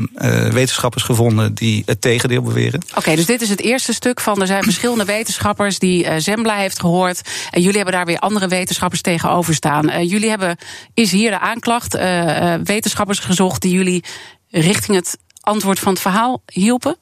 wetenschappers 0.51 1.03
gevonden 1.03 1.53
die 1.53 1.83
het 1.85 2.01
tegendeel 2.01 2.41
beweren. 2.41 2.81
Oké, 2.89 2.97
okay, 2.97 3.15
dus 3.15 3.25
dit 3.25 3.41
is 3.41 3.49
het 3.49 3.61
eerste 3.61 3.93
stuk 3.93 4.19
van 4.19 4.41
er 4.41 4.47
zijn 4.47 4.63
verschillende 4.63 5.05
wetenschappers 5.05 5.79
die 5.79 6.19
Zembla 6.19 6.55
heeft 6.55 6.79
gehoord. 6.79 7.21
En 7.51 7.61
jullie 7.61 7.75
hebben 7.75 7.93
daar 7.93 8.05
weer 8.05 8.19
andere 8.19 8.47
wetenschappers 8.47 9.01
tegenover 9.01 9.53
staan. 9.53 10.07
jullie 10.07 10.29
hebben, 10.29 10.57
is 10.93 11.11
hier 11.11 11.31
de 11.31 11.39
aanklacht, 11.55 11.93
wetenschappers 12.63 13.19
gezocht 13.19 13.61
die 13.61 13.73
jullie 13.73 14.03
richting 14.49 14.97
het 14.97 15.17
antwoord 15.41 15.79
van 15.79 15.93
het 15.93 16.01
verhaal 16.01 16.43
hielpen? 16.45 16.97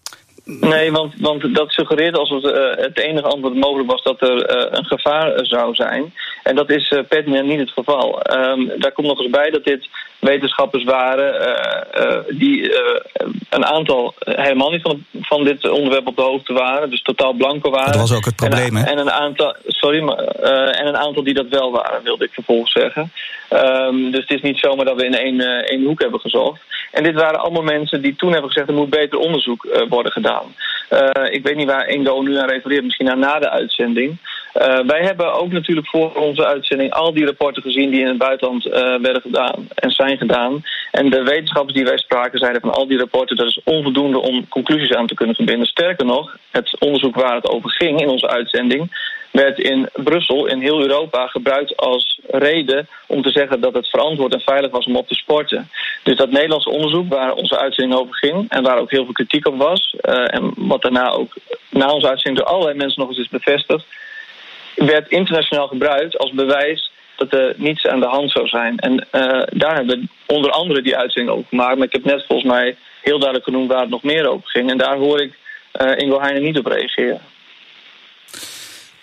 Nee, 0.45 0.91
want, 0.91 1.13
want 1.19 1.55
dat 1.55 1.71
suggereert 1.71 2.17
alsof 2.17 2.43
het, 2.43 2.55
uh, 2.55 2.83
het 2.83 2.99
enige 2.99 3.27
antwoord 3.27 3.55
mogelijk 3.55 3.91
was 3.91 4.03
dat 4.03 4.21
er 4.21 4.55
uh, 4.55 4.65
een 4.69 4.85
gevaar 4.85 5.45
zou 5.45 5.75
zijn. 5.75 6.13
En 6.43 6.55
dat 6.55 6.69
is 6.69 6.91
uh, 6.91 6.99
pertinent 7.07 7.47
niet 7.47 7.59
het 7.59 7.71
geval. 7.71 8.21
Um, 8.33 8.71
daar 8.77 8.91
komt 8.91 9.07
nog 9.07 9.19
eens 9.19 9.29
bij 9.29 9.49
dat 9.49 9.63
dit 9.63 9.87
wetenschappers 10.19 10.83
waren 10.83 11.51
die 12.27 12.71
een 13.49 13.65
aantal 13.65 14.13
helemaal 14.19 14.69
niet 14.69 14.81
van, 14.81 15.05
van 15.21 15.43
dit 15.43 15.69
onderwerp 15.69 16.07
op 16.07 16.15
de 16.15 16.21
hoogte 16.21 16.53
waren, 16.53 16.89
dus 16.89 17.01
totaal 17.01 17.33
blanco 17.33 17.69
waren. 17.69 17.91
Dat 17.91 18.01
was 18.01 18.15
ook 18.15 18.25
het 18.25 18.35
probleem, 18.35 18.75
en, 18.77 18.83
hè? 18.83 18.91
En 18.91 18.97
een 18.97 19.11
aantal, 19.11 19.55
sorry, 19.67 19.99
maar, 19.99 20.17
en 20.17 20.87
een 20.87 20.97
aantal 20.97 21.23
die 21.23 21.33
dat 21.33 21.47
wel 21.49 21.71
waren, 21.71 22.03
wilde 22.03 22.25
ik 22.25 22.33
vervolgens 22.33 22.71
zeggen. 22.71 23.11
Um, 23.49 24.11
dus 24.11 24.21
het 24.21 24.31
is 24.31 24.41
niet 24.41 24.57
zomaar 24.57 24.85
dat 24.85 24.95
we 24.95 25.05
in 25.05 25.17
één, 25.17 25.41
één 25.65 25.83
hoek 25.83 26.01
hebben 26.01 26.19
gezocht. 26.19 26.61
En 26.93 27.03
dit 27.03 27.13
waren 27.15 27.39
allemaal 27.39 27.63
mensen 27.63 28.01
die 28.01 28.15
toen 28.15 28.31
hebben 28.31 28.51
gezegd 28.51 28.69
er 28.69 28.75
moet 28.75 28.89
beter 28.89 29.19
onderzoek 29.19 29.85
worden 29.89 30.11
gedaan. 30.11 30.55
ik 31.29 31.43
weet 31.43 31.55
niet 31.55 31.67
waar 31.67 31.87
Ingo 31.87 32.21
nu 32.21 32.37
aan 32.37 32.49
refereert, 32.49 32.83
misschien 32.83 33.09
aan 33.09 33.19
na 33.19 33.39
de 33.39 33.49
uitzending. 33.49 34.17
wij 34.85 35.01
hebben 35.01 35.33
ook 35.33 35.51
natuurlijk 35.51 35.87
voor 35.87 36.13
onze 36.13 36.45
uitzending 36.45 36.91
al 36.91 37.13
die 37.13 37.25
rapporten 37.25 37.61
gezien 37.61 37.89
die 37.89 37.99
in 37.99 38.07
het 38.07 38.17
buitenland 38.17 38.63
werden 39.01 39.21
gedaan 39.21 39.67
en 39.75 39.91
zijn 39.91 40.17
gedaan. 40.17 40.63
En 40.91 41.09
de 41.09 41.23
wetenschappers 41.23 41.73
die 41.73 41.85
wij 41.85 41.97
spraken 41.97 42.39
zeiden 42.39 42.61
van 42.61 42.73
al 42.73 42.87
die 42.87 42.97
rapporten 42.97 43.35
dat 43.35 43.47
is 43.47 43.61
onvoldoende 43.63 44.21
om 44.21 44.47
conclusies 44.47 44.93
aan 44.93 45.07
te 45.07 45.15
kunnen 45.15 45.35
verbinden. 45.35 45.67
Sterker 45.67 46.05
nog, 46.05 46.37
het 46.51 46.79
onderzoek 46.79 47.15
waar 47.15 47.35
het 47.35 47.49
over 47.49 47.69
ging 47.69 48.01
in 48.01 48.09
onze 48.09 48.27
uitzending 48.27 49.11
werd 49.33 49.59
in 49.59 49.89
Brussel, 49.93 50.45
in 50.45 50.61
heel 50.61 50.81
Europa, 50.81 51.27
gebruikt 51.27 51.77
als 51.77 52.19
reden 52.27 52.87
om 53.07 53.21
te 53.21 53.31
zeggen 53.31 53.61
dat 53.61 53.73
het 53.73 53.89
verantwoord 53.89 54.33
en 54.33 54.39
veilig 54.39 54.71
was 54.71 54.85
om 54.85 54.95
op 54.95 55.07
te 55.07 55.15
sporten. 55.15 55.69
Dus 56.03 56.15
dat 56.15 56.31
Nederlandse 56.31 56.69
onderzoek 56.69 57.09
waar 57.09 57.33
onze 57.33 57.59
uitzending 57.59 57.99
over 57.99 58.15
ging 58.15 58.49
en 58.49 58.63
waar 58.63 58.77
ook 58.77 58.91
heel 58.91 59.03
veel 59.03 59.13
kritiek 59.13 59.47
op 59.47 59.57
was, 59.57 59.95
uh, 60.01 60.33
en 60.33 60.53
wat 60.55 60.81
daarna 60.81 61.09
ook 61.09 61.33
na 61.69 61.91
onze 61.91 62.09
uitzending 62.09 62.43
door 62.43 62.53
allerlei 62.53 62.77
mensen 62.77 62.99
nog 62.99 63.09
eens 63.09 63.19
is 63.19 63.29
bevestigd, 63.29 63.85
werd 64.75 65.09
internationaal 65.09 65.67
gebruikt 65.67 66.17
als 66.17 66.31
bewijs 66.31 66.91
dat 67.15 67.33
er 67.33 67.53
niets 67.57 67.87
aan 67.87 67.99
de 67.99 68.05
hand 68.05 68.31
zou 68.31 68.47
zijn. 68.47 68.77
En 68.77 68.93
uh, 68.93 69.41
daar 69.51 69.75
hebben 69.75 69.99
we 69.99 70.33
onder 70.33 70.51
andere 70.51 70.81
die 70.81 70.97
uitzending 70.97 71.35
over 71.35 71.47
gemaakt. 71.49 71.77
Maar 71.77 71.87
ik 71.87 71.93
heb 71.93 72.03
net 72.03 72.25
volgens 72.27 72.51
mij 72.51 72.75
heel 73.01 73.19
duidelijk 73.19 73.49
genoemd 73.49 73.71
waar 73.71 73.81
het 73.81 73.89
nog 73.89 74.03
meer 74.03 74.27
over 74.27 74.49
ging. 74.49 74.69
En 74.69 74.77
daar 74.77 74.97
hoor 74.97 75.21
ik 75.21 75.37
uh, 75.81 75.97
Ingo 75.97 76.19
Heijnen 76.19 76.43
niet 76.43 76.57
op 76.57 76.65
reageren. 76.65 77.21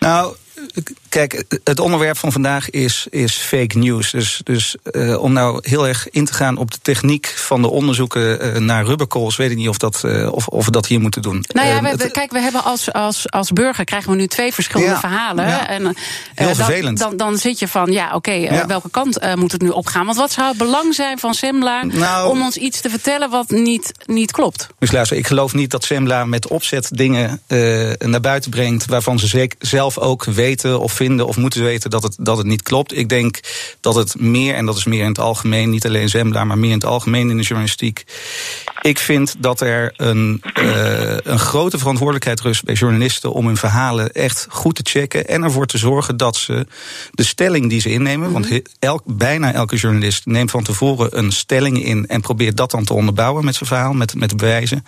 Nou, 0.00 0.34
kijk, 1.10 1.44
het 1.64 1.80
onderwerp 1.80 2.16
van 2.16 2.32
vandaag 2.32 2.70
is, 2.70 3.06
is 3.10 3.36
fake 3.36 3.78
news. 3.78 4.10
Dus, 4.10 4.40
dus 4.44 4.76
uh, 4.92 5.22
om 5.22 5.32
nou 5.32 5.58
heel 5.62 5.88
erg 5.88 6.10
in 6.10 6.24
te 6.24 6.32
gaan 6.32 6.56
op 6.56 6.70
de 6.70 6.78
techniek 6.82 7.26
van 7.26 7.62
de 7.62 7.70
onderzoeken 7.70 8.46
uh, 8.46 8.56
naar 8.56 8.84
rubberkools, 8.84 9.36
weet 9.36 9.50
ik 9.50 9.56
niet 9.56 9.68
of, 9.68 9.78
dat, 9.78 10.02
uh, 10.06 10.32
of, 10.32 10.46
of 10.46 10.64
we 10.64 10.70
dat 10.70 10.86
hier 10.86 11.00
moeten 11.00 11.22
doen. 11.22 11.44
Nou 11.48 11.68
ja, 11.68 11.82
we, 11.82 11.96
we, 11.96 12.10
kijk, 12.10 12.32
we 12.32 12.40
hebben 12.40 12.64
als, 12.64 12.92
als, 12.92 13.30
als 13.30 13.50
burger 13.50 13.84
krijgen 13.84 14.10
we 14.10 14.16
nu 14.16 14.26
twee 14.26 14.52
verschillende 14.52 14.92
ja, 14.92 15.00
verhalen. 15.00 15.46
Ja. 15.46 15.68
En, 15.68 15.96
heel 16.34 16.54
vervelend. 16.54 16.98
Dan, 16.98 17.08
dan, 17.08 17.16
dan, 17.16 17.38
zit 17.38 17.58
je 17.58 17.68
van, 17.68 17.92
ja, 17.92 18.06
oké, 18.06 18.14
okay, 18.14 18.40
ja. 18.40 18.66
welke 18.66 18.90
kant 18.90 19.34
moet 19.36 19.52
het 19.52 19.62
nu 19.62 19.68
opgaan? 19.68 20.04
Want 20.04 20.16
wat 20.16 20.32
zou 20.32 20.48
het 20.48 20.58
belang 20.58 20.94
zijn 20.94 21.18
van 21.18 21.34
Semla 21.34 21.84
nou, 21.84 22.30
om 22.30 22.42
ons 22.42 22.56
iets 22.56 22.80
te 22.80 22.90
vertellen 22.90 23.30
wat 23.30 23.50
niet, 23.50 23.92
niet 24.06 24.32
klopt? 24.32 24.66
Dus 24.78 24.90
luister, 24.90 25.16
ik 25.16 25.26
geloof 25.26 25.54
niet 25.54 25.70
dat 25.70 25.84
Semla 25.84 26.24
met 26.24 26.48
opzet 26.48 26.88
dingen 26.92 27.42
naar 27.98 28.20
buiten 28.20 28.50
brengt 28.50 28.86
waarvan 28.86 29.18
ze 29.18 29.48
zelf 29.58 29.98
ook 29.98 30.24
weten 30.24 30.80
of 30.80 30.92
vinden 31.00 31.26
of 31.26 31.36
moeten 31.36 31.62
weten 31.62 31.90
dat 31.90 32.02
het, 32.02 32.16
dat 32.18 32.36
het 32.36 32.46
niet 32.46 32.62
klopt. 32.62 32.96
Ik 32.96 33.08
denk 33.08 33.40
dat 33.80 33.94
het 33.94 34.20
meer, 34.20 34.54
en 34.54 34.66
dat 34.66 34.76
is 34.76 34.84
meer 34.84 35.02
in 35.02 35.08
het 35.08 35.18
algemeen, 35.18 35.70
niet 35.70 35.86
alleen 35.86 36.08
Zembla, 36.08 36.44
maar 36.44 36.58
meer 36.58 36.70
in 36.70 36.76
het 36.76 36.84
algemeen 36.84 37.30
in 37.30 37.36
de 37.36 37.42
journalistiek. 37.42 38.04
Ik 38.80 38.98
vind 38.98 39.34
dat 39.38 39.60
er 39.60 39.92
een, 39.96 40.42
uh, 40.60 41.16
een 41.22 41.38
grote 41.38 41.78
verantwoordelijkheid 41.78 42.40
rust 42.40 42.64
bij 42.64 42.74
journalisten 42.74 43.32
om 43.32 43.46
hun 43.46 43.56
verhalen 43.56 44.12
echt 44.12 44.46
goed 44.50 44.74
te 44.74 44.82
checken 44.84 45.26
en 45.26 45.42
ervoor 45.42 45.66
te 45.66 45.78
zorgen 45.78 46.16
dat 46.16 46.36
ze 46.36 46.66
de 47.10 47.24
stelling 47.24 47.68
die 47.68 47.80
ze 47.80 47.90
innemen, 47.90 48.32
want 48.32 48.48
elk, 48.78 49.02
bijna 49.04 49.52
elke 49.52 49.76
journalist 49.76 50.26
neemt 50.26 50.50
van 50.50 50.62
tevoren 50.62 51.18
een 51.18 51.32
stelling 51.32 51.84
in 51.84 52.06
en 52.06 52.20
probeert 52.20 52.56
dat 52.56 52.70
dan 52.70 52.84
te 52.84 52.94
onderbouwen 52.94 53.44
met 53.44 53.54
zijn 53.54 53.68
verhaal, 53.68 53.92
met, 53.92 54.14
met 54.14 54.36
bewijzen. 54.36 54.84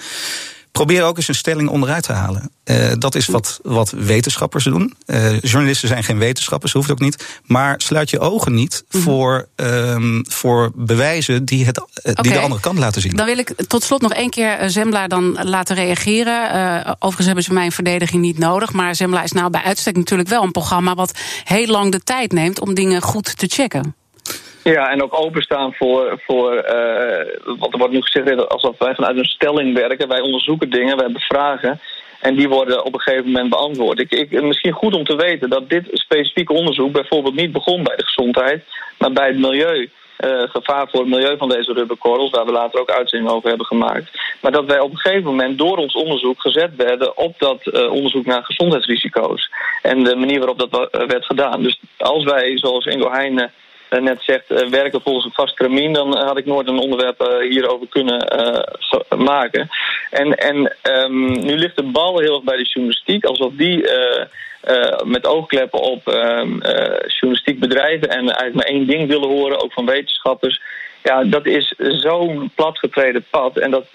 Probeer 0.72 1.04
ook 1.04 1.16
eens 1.16 1.28
een 1.28 1.34
stelling 1.34 1.68
onderuit 1.68 2.02
te 2.02 2.12
halen. 2.12 2.50
Uh, 2.64 2.92
dat 2.98 3.14
is 3.14 3.26
wat, 3.26 3.60
wat 3.62 3.90
wetenschappers 3.90 4.64
doen. 4.64 4.94
Uh, 5.06 5.40
journalisten 5.40 5.88
zijn 5.88 6.04
geen 6.04 6.18
wetenschappers, 6.18 6.72
hoeft 6.72 6.90
ook 6.90 6.98
niet. 6.98 7.40
Maar 7.44 7.74
sluit 7.80 8.10
je 8.10 8.18
ogen 8.18 8.54
niet 8.54 8.84
-hmm. 8.88 9.00
voor, 9.00 9.48
um, 9.56 10.24
voor 10.28 10.70
bewijzen 10.74 11.44
die, 11.44 11.64
het, 11.64 11.78
uh, 11.78 11.84
okay. 12.10 12.22
die 12.22 12.32
de 12.32 12.38
andere 12.38 12.60
kant 12.60 12.78
laten 12.78 13.02
zien. 13.02 13.16
Dan 13.16 13.26
wil 13.26 13.38
ik 13.38 13.54
tot 13.66 13.82
slot 13.82 14.00
nog 14.00 14.12
één 14.12 14.30
keer 14.30 14.70
Zembla 14.70 15.06
dan 15.06 15.38
laten 15.42 15.76
reageren. 15.76 16.84
overigens 16.98 17.26
hebben 17.26 17.44
ze 17.44 17.52
mijn 17.52 17.72
verdediging 17.72 18.22
niet 18.22 18.38
nodig. 18.38 18.72
Maar 18.72 18.94
Zembla 18.94 19.22
is 19.22 19.32
nou 19.32 19.50
bij 19.50 19.62
uitstek 19.62 19.96
natuurlijk 19.96 20.28
wel 20.28 20.42
een 20.42 20.50
programma 20.50 20.94
wat 20.94 21.18
heel 21.44 21.66
lang 21.66 21.92
de 21.92 22.00
tijd 22.00 22.32
neemt 22.32 22.60
om 22.60 22.74
dingen 22.74 23.02
goed 23.02 23.38
te 23.38 23.46
checken. 23.46 23.94
Ja, 24.64 24.90
en 24.90 25.02
ook 25.02 25.18
openstaan 25.18 25.74
voor, 25.74 26.20
voor 26.26 26.54
uh, 26.54 27.56
wat 27.58 27.72
er 27.72 27.78
wordt 27.78 27.92
nu 27.92 28.02
gezegd, 28.02 28.48
alsof 28.48 28.78
wij 28.78 28.94
vanuit 28.94 29.16
een 29.16 29.24
stelling 29.24 29.74
werken. 29.74 30.08
Wij 30.08 30.20
onderzoeken 30.20 30.70
dingen, 30.70 30.96
wij 30.96 31.04
hebben 31.04 31.22
vragen. 31.22 31.80
En 32.20 32.34
die 32.34 32.48
worden 32.48 32.84
op 32.84 32.94
een 32.94 33.00
gegeven 33.00 33.26
moment 33.26 33.50
beantwoord. 33.50 33.98
Ik, 34.00 34.10
ik, 34.10 34.42
misschien 34.42 34.72
goed 34.72 34.94
om 34.94 35.04
te 35.04 35.16
weten 35.16 35.50
dat 35.50 35.68
dit 35.68 35.88
specifieke 35.92 36.52
onderzoek 36.52 36.92
bijvoorbeeld 36.92 37.34
niet 37.34 37.52
begon 37.52 37.82
bij 37.82 37.96
de 37.96 38.04
gezondheid, 38.04 38.64
maar 38.98 39.12
bij 39.12 39.26
het 39.26 39.38
milieu. 39.38 39.90
Uh, 40.24 40.42
gevaar 40.42 40.88
voor 40.90 41.00
het 41.00 41.08
milieu 41.08 41.36
van 41.36 41.48
deze 41.48 41.72
rubberkorrels, 41.72 42.30
waar 42.30 42.44
we 42.44 42.52
later 42.52 42.80
ook 42.80 42.90
uitzendingen 42.90 43.34
over 43.34 43.48
hebben 43.48 43.66
gemaakt. 43.66 44.10
Maar 44.40 44.52
dat 44.52 44.64
wij 44.64 44.80
op 44.80 44.90
een 44.90 44.98
gegeven 44.98 45.24
moment 45.24 45.58
door 45.58 45.76
ons 45.76 45.94
onderzoek 45.94 46.40
gezet 46.40 46.76
werden 46.76 47.16
op 47.16 47.38
dat 47.38 47.60
uh, 47.64 47.92
onderzoek 47.92 48.26
naar 48.26 48.44
gezondheidsrisico's. 48.44 49.50
En 49.82 50.04
de 50.04 50.16
manier 50.16 50.38
waarop 50.38 50.58
dat 50.58 50.88
werd 50.90 51.26
gedaan. 51.26 51.62
Dus 51.62 51.80
als 51.98 52.24
wij, 52.24 52.58
zoals 52.58 52.86
Ingo 52.86 53.10
Heijnen 53.10 53.52
net 54.00 54.22
zegt, 54.22 54.50
uh, 54.50 54.68
werken 54.68 55.00
volgens 55.02 55.24
een 55.24 55.32
vast 55.32 55.56
termijn, 55.56 55.92
dan 55.92 56.16
had 56.16 56.38
ik 56.38 56.46
nooit 56.46 56.68
een 56.68 56.78
onderwerp 56.78 57.22
uh, 57.22 57.50
hierover 57.50 57.86
kunnen 57.88 58.38
uh, 58.38 59.18
maken. 59.18 59.68
En, 60.10 60.34
en 60.34 60.76
um, 60.82 61.44
nu 61.44 61.56
ligt 61.56 61.76
de 61.76 61.82
bal 61.82 62.18
heel 62.18 62.34
erg 62.34 62.42
bij 62.42 62.56
de 62.56 62.68
journalistiek, 62.68 63.24
alsof 63.24 63.52
die 63.52 63.86
met 65.04 65.26
oogkleppen 65.26 65.80
op 65.80 66.02
journalistiek 67.06 67.60
bedrijven 67.60 68.08
en 68.08 68.18
eigenlijk 68.18 68.54
maar 68.54 68.64
één 68.64 68.86
ding 68.86 69.08
willen 69.08 69.28
horen, 69.28 69.62
ook 69.62 69.72
van 69.72 69.86
wetenschappers. 69.86 70.60
Ja, 71.02 71.24
dat 71.24 71.46
is 71.46 71.74
zo'n 71.76 72.50
platgetreden 72.54 73.24
pad. 73.30 73.56
En 73.58 73.70
dat 73.70 73.86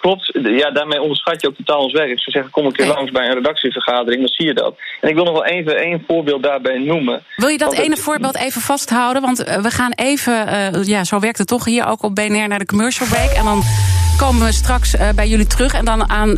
klopt, 0.00 0.38
ja, 0.42 0.70
daarmee 0.70 1.00
onderschat 1.00 1.40
je 1.40 1.48
ook 1.48 1.56
totaal 1.56 1.82
ons 1.82 1.92
werk. 1.92 2.08
Zou 2.08 2.30
zeggen, 2.30 2.50
kom 2.50 2.66
een 2.66 2.72
keer 2.72 2.86
langs 2.86 3.10
bij 3.10 3.26
een 3.26 3.34
redactievergadering, 3.34 4.20
dan 4.20 4.28
zie 4.28 4.46
je 4.46 4.54
dat. 4.54 4.74
En 5.00 5.08
ik 5.08 5.14
wil 5.14 5.24
nog 5.24 5.32
wel 5.32 5.44
even 5.44 5.76
één 5.76 6.04
voorbeeld 6.06 6.42
daarbij 6.42 6.78
noemen. 6.78 7.22
Wil 7.36 7.48
je 7.48 7.58
dat 7.58 7.72
ene 7.72 7.90
het... 7.90 8.00
voorbeeld 8.00 8.36
even 8.36 8.60
vasthouden? 8.60 9.22
Want 9.22 9.48
uh, 9.48 9.56
we 9.56 9.70
gaan 9.70 9.92
even, 9.92 10.48
uh, 10.48 10.84
ja, 10.84 11.04
zo 11.04 11.18
werkt 11.18 11.38
het 11.38 11.46
toch 11.46 11.64
hier 11.64 11.86
ook 11.86 12.02
op 12.02 12.14
BNR 12.14 12.48
naar 12.48 12.58
de 12.58 12.66
commercial 12.66 13.08
break. 13.08 13.30
En 13.30 13.44
dan 13.44 13.62
komen 14.18 14.46
we 14.46 14.52
straks 14.52 14.94
uh, 14.94 15.08
bij 15.14 15.28
jullie 15.28 15.46
terug. 15.46 15.74
En 15.74 15.84
dan 15.84 16.10
aan 16.10 16.34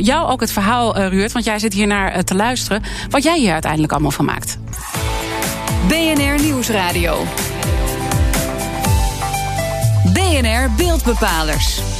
jou 0.00 0.30
ook 0.30 0.40
het 0.40 0.52
verhaal, 0.52 0.98
Ruurt, 0.98 1.32
want 1.32 1.44
jij 1.44 1.58
zit 1.58 1.72
hier 1.72 1.86
naar 1.86 2.24
te 2.24 2.34
luisteren. 2.34 2.82
Wat 3.10 3.22
jij 3.22 3.38
hier 3.38 3.52
uiteindelijk 3.52 3.92
allemaal 3.92 4.10
van 4.10 4.24
maakt. 4.24 4.58
BNR 5.88 6.42
Nieuwsradio. 6.42 7.24
BNR 10.12 10.70
Beeldbepalers. 10.76 11.97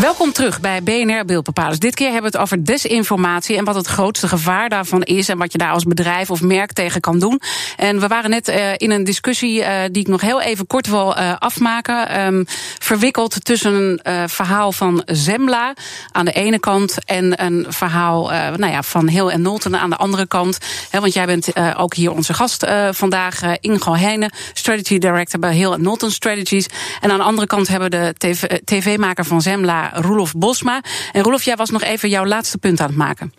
Welkom 0.00 0.32
terug 0.32 0.60
bij 0.60 0.82
BNR 0.82 1.24
Beeldbepalers. 1.24 1.78
Dit 1.78 1.94
keer 1.94 2.12
hebben 2.12 2.30
we 2.30 2.38
het 2.38 2.46
over 2.46 2.64
desinformatie 2.64 3.56
en 3.56 3.64
wat 3.64 3.74
het 3.74 3.86
grootste 3.86 4.28
gevaar 4.28 4.68
daarvan 4.68 5.02
is 5.02 5.28
en 5.28 5.38
wat 5.38 5.52
je 5.52 5.58
daar 5.58 5.72
als 5.72 5.84
bedrijf 5.84 6.30
of 6.30 6.42
merk 6.42 6.72
tegen 6.72 7.00
kan 7.00 7.18
doen. 7.18 7.40
En 7.76 8.00
we 8.00 8.06
waren 8.06 8.30
net 8.30 8.48
uh, 8.48 8.72
in 8.76 8.90
een 8.90 9.04
discussie 9.04 9.60
uh, 9.60 9.68
die 9.92 10.02
ik 10.02 10.08
nog 10.08 10.20
heel 10.20 10.40
even 10.40 10.66
kort 10.66 10.86
wil 10.86 11.18
uh, 11.18 11.32
afmaken. 11.38 12.26
Um, 12.26 12.44
verwikkeld 12.78 13.44
tussen 13.44 14.00
een 14.02 14.28
verhaal 14.28 14.72
van 14.72 15.02
Zembla 15.06 15.74
aan 16.12 16.24
de 16.24 16.32
ene 16.32 16.58
kant 16.58 17.04
en 17.04 17.44
een 17.44 17.66
verhaal 17.68 18.30
nou 18.30 18.72
ja, 18.72 18.82
van 18.82 19.08
Heel 19.08 19.30
en 19.30 19.42
Nolten 19.42 19.78
aan 19.78 19.90
de 19.90 19.96
andere 19.96 20.26
kant. 20.26 20.58
Want 20.90 21.12
jij 21.12 21.26
bent 21.26 21.76
ook 21.76 21.94
hier 21.94 22.12
onze 22.12 22.34
gast 22.34 22.66
vandaag, 22.90 23.40
Ingo 23.60 23.94
Heijnen, 23.94 24.32
Strategy 24.52 24.98
Director 24.98 25.40
bij 25.40 25.62
en 25.62 25.82
Nolten 25.82 26.10
Strategies. 26.10 26.66
En 27.00 27.10
aan 27.10 27.18
de 27.18 27.24
andere 27.24 27.46
kant 27.46 27.68
hebben 27.68 27.90
we 27.90 28.14
de 28.18 28.60
tv-maker 28.64 29.24
van 29.24 29.42
Zembla, 29.42 29.87
Roelof 29.94 30.32
Bosma. 30.34 30.80
En 31.12 31.22
Roelof, 31.22 31.42
jij 31.42 31.56
was 31.56 31.70
nog 31.70 31.82
even 31.82 32.08
jouw 32.08 32.24
laatste 32.24 32.58
punt 32.58 32.80
aan 32.80 32.88
het 32.88 32.96
maken. 32.96 33.32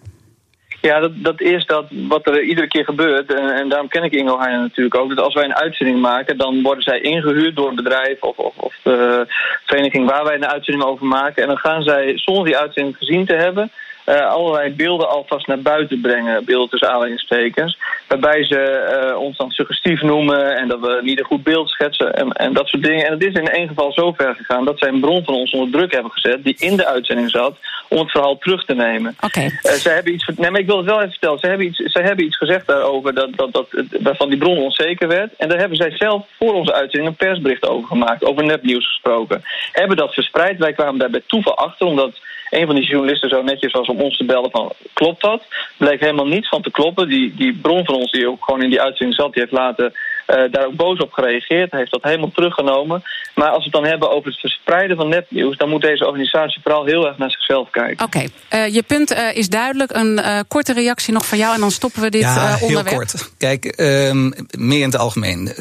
Ja, 0.81 0.99
dat, 0.99 1.11
dat 1.15 1.41
is 1.41 1.65
dat 1.65 1.85
wat 2.07 2.27
er 2.27 2.43
iedere 2.43 2.67
keer 2.67 2.83
gebeurt. 2.83 3.33
En, 3.33 3.49
en 3.49 3.69
daarom 3.69 3.87
ken 3.87 4.03
ik 4.03 4.13
Ingo 4.13 4.39
Heijnen 4.39 4.61
natuurlijk 4.61 4.95
ook. 4.95 5.09
Dat 5.09 5.25
als 5.25 5.33
wij 5.33 5.43
een 5.43 5.55
uitzending 5.55 6.01
maken, 6.01 6.37
dan 6.37 6.61
worden 6.61 6.83
zij 6.83 6.99
ingehuurd 6.99 7.55
door 7.55 7.69
een 7.69 7.75
bedrijf 7.75 8.21
of, 8.21 8.37
of, 8.37 8.57
of 8.57 8.75
de 8.83 9.25
vereniging 9.65 10.09
waar 10.09 10.23
wij 10.23 10.35
een 10.35 10.47
uitzending 10.47 10.85
over 10.85 11.05
maken. 11.05 11.41
En 11.41 11.47
dan 11.47 11.57
gaan 11.57 11.83
zij, 11.83 12.11
zonder 12.15 12.45
die 12.45 12.57
uitzending 12.57 12.97
gezien 12.97 13.25
te 13.25 13.35
hebben, 13.35 13.71
allerlei 14.17 14.73
beelden 14.73 15.09
alvast 15.09 15.47
naar 15.47 15.59
buiten 15.59 16.01
brengen, 16.01 16.45
beelden 16.45 16.69
tussen 16.69 16.89
aanhalingstekens. 16.89 17.77
Waarbij 18.07 18.43
ze 18.43 19.09
uh, 19.11 19.19
ons 19.19 19.37
dan 19.37 19.51
suggestief 19.51 20.01
noemen 20.01 20.57
en 20.57 20.67
dat 20.67 20.79
we 20.79 20.99
niet 21.03 21.19
een 21.19 21.25
goed 21.25 21.43
beeld 21.43 21.69
schetsen 21.69 22.13
en, 22.13 22.31
en 22.31 22.53
dat 22.53 22.67
soort 22.67 22.83
dingen. 22.83 23.05
En 23.05 23.13
het 23.13 23.23
is 23.23 23.33
in 23.33 23.49
één 23.49 23.67
geval 23.67 23.91
zo 23.93 24.11
ver 24.11 24.35
gegaan 24.35 24.65
dat 24.65 24.79
zij 24.79 24.87
een 24.87 24.99
bron 24.99 25.23
van 25.23 25.33
ons 25.33 25.51
onder 25.51 25.71
druk 25.71 25.93
hebben 25.93 26.11
gezet, 26.11 26.43
die 26.43 26.55
in 26.59 26.75
de 26.75 26.87
uitzending 26.87 27.29
zat, 27.29 27.57
om 27.87 27.97
het 27.97 28.11
verhaal 28.11 28.37
terug 28.37 28.65
te 28.65 28.73
nemen. 28.73 29.15
Oké. 29.15 29.25
Okay. 29.25 29.45
Uh, 29.45 29.71
zij 29.71 29.93
hebben 29.93 30.13
iets. 30.13 30.27
Nee, 30.35 30.51
maar 30.51 30.59
ik 30.59 30.65
wil 30.65 30.77
het 30.77 30.85
wel 30.85 30.97
even 30.97 31.11
vertellen. 31.11 31.39
Zij 31.39 31.49
hebben 31.49 31.67
iets, 31.67 31.77
zij 31.77 32.03
hebben 32.03 32.25
iets 32.25 32.37
gezegd 32.37 32.67
daarover 32.67 33.13
dat, 33.13 33.29
dat, 33.35 33.53
dat, 33.53 33.67
waarvan 33.99 34.29
die 34.29 34.37
bron 34.37 34.57
onzeker 34.57 35.07
werd. 35.07 35.35
En 35.37 35.49
daar 35.49 35.59
hebben 35.59 35.77
zij 35.77 35.91
zelf 35.91 36.25
voor 36.37 36.53
onze 36.53 36.73
uitzending 36.73 37.11
een 37.11 37.27
persbericht 37.27 37.67
over 37.67 37.87
gemaakt, 37.87 38.23
over 38.23 38.43
nepnieuws 38.43 38.87
gesproken. 38.87 39.43
Hebben 39.71 39.97
dat 39.97 40.13
verspreid. 40.13 40.57
Wij 40.57 40.73
kwamen 40.73 40.99
daar 40.99 41.09
bij 41.09 41.23
toeval 41.27 41.57
achter, 41.57 41.87
omdat 41.87 42.19
een 42.49 42.65
van 42.65 42.75
die 42.75 42.87
journalisten 42.87 43.29
zo 43.29 43.41
netjes 43.41 43.73
was 43.73 43.87
om 43.87 44.01
ons 44.01 44.17
te 44.17 44.25
bellen 44.25 44.51
van 44.51 44.73
klopt 44.93 45.21
dat? 45.21 45.43
Bleek 45.77 45.99
helemaal 45.99 46.27
niets 46.27 46.49
van 46.49 46.61
te 46.61 46.71
kloppen. 46.71 47.07
Die, 47.07 47.33
die 47.35 47.59
bron 47.61 47.85
van 47.85 47.95
ons 47.95 48.11
die 48.11 48.29
ook 48.29 48.43
gewoon 48.43 48.63
in 48.63 48.69
die 48.69 48.81
uitzending 48.81 49.19
zat, 49.19 49.33
die 49.33 49.41
heeft 49.41 49.53
laten 49.53 49.93
uh, 50.29 50.51
daar 50.51 50.65
ook 50.65 50.75
boos 50.75 50.99
op 50.99 51.11
gereageerd. 51.11 51.71
Hij 51.71 51.79
heeft 51.79 51.91
dat 51.91 52.03
helemaal 52.03 52.31
teruggenomen. 52.31 53.03
Maar 53.35 53.49
als 53.49 53.57
we 53.57 53.63
het 53.63 53.73
dan 53.73 53.85
hebben 53.85 54.11
over 54.11 54.29
het 54.29 54.39
verspreiden 54.39 54.97
van 54.97 55.09
nepnieuws, 55.09 55.57
dan 55.57 55.69
moet 55.69 55.81
deze 55.81 56.05
organisatie 56.05 56.61
vooral 56.63 56.85
heel 56.85 57.07
erg 57.07 57.17
naar 57.17 57.31
zichzelf 57.31 57.69
kijken. 57.69 58.05
Oké, 58.05 58.17
okay. 58.49 58.65
uh, 58.67 58.73
je 58.73 58.81
punt 58.81 59.11
uh, 59.11 59.35
is 59.35 59.49
duidelijk. 59.49 59.91
Een 59.95 60.21
korte 60.47 60.73
reactie 60.73 61.13
nog 61.13 61.25
van 61.25 61.37
jou 61.37 61.53
en 61.53 61.59
dan 61.59 61.71
stoppen 61.71 62.01
we 62.01 62.09
dit 62.09 62.21
ja, 62.21 62.57
onderwerp. 62.61 62.87
Heel 62.87 62.97
kort. 62.97 63.31
Kijk, 63.37 63.65
ehm, 63.65 64.31
meer 64.51 64.79
in 64.79 64.85
het 64.85 64.97
algemeen. 64.97 65.53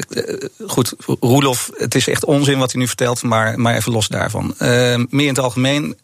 goed, 0.67 0.93
Roelof, 1.19 1.69
het 1.73 1.95
is 1.95 2.07
echt 2.07 2.25
onzin 2.25 2.59
wat 2.59 2.71
hij 2.71 2.81
nu 2.81 2.87
vertelt, 2.87 3.23
maar, 3.23 3.59
maar 3.59 3.75
even 3.75 3.91
los 3.91 4.07
daarvan. 4.07 4.53
Ehm, 4.57 5.05
meer 5.09 5.27
in 5.27 5.33
het 5.33 5.39
algemeen 5.39 5.95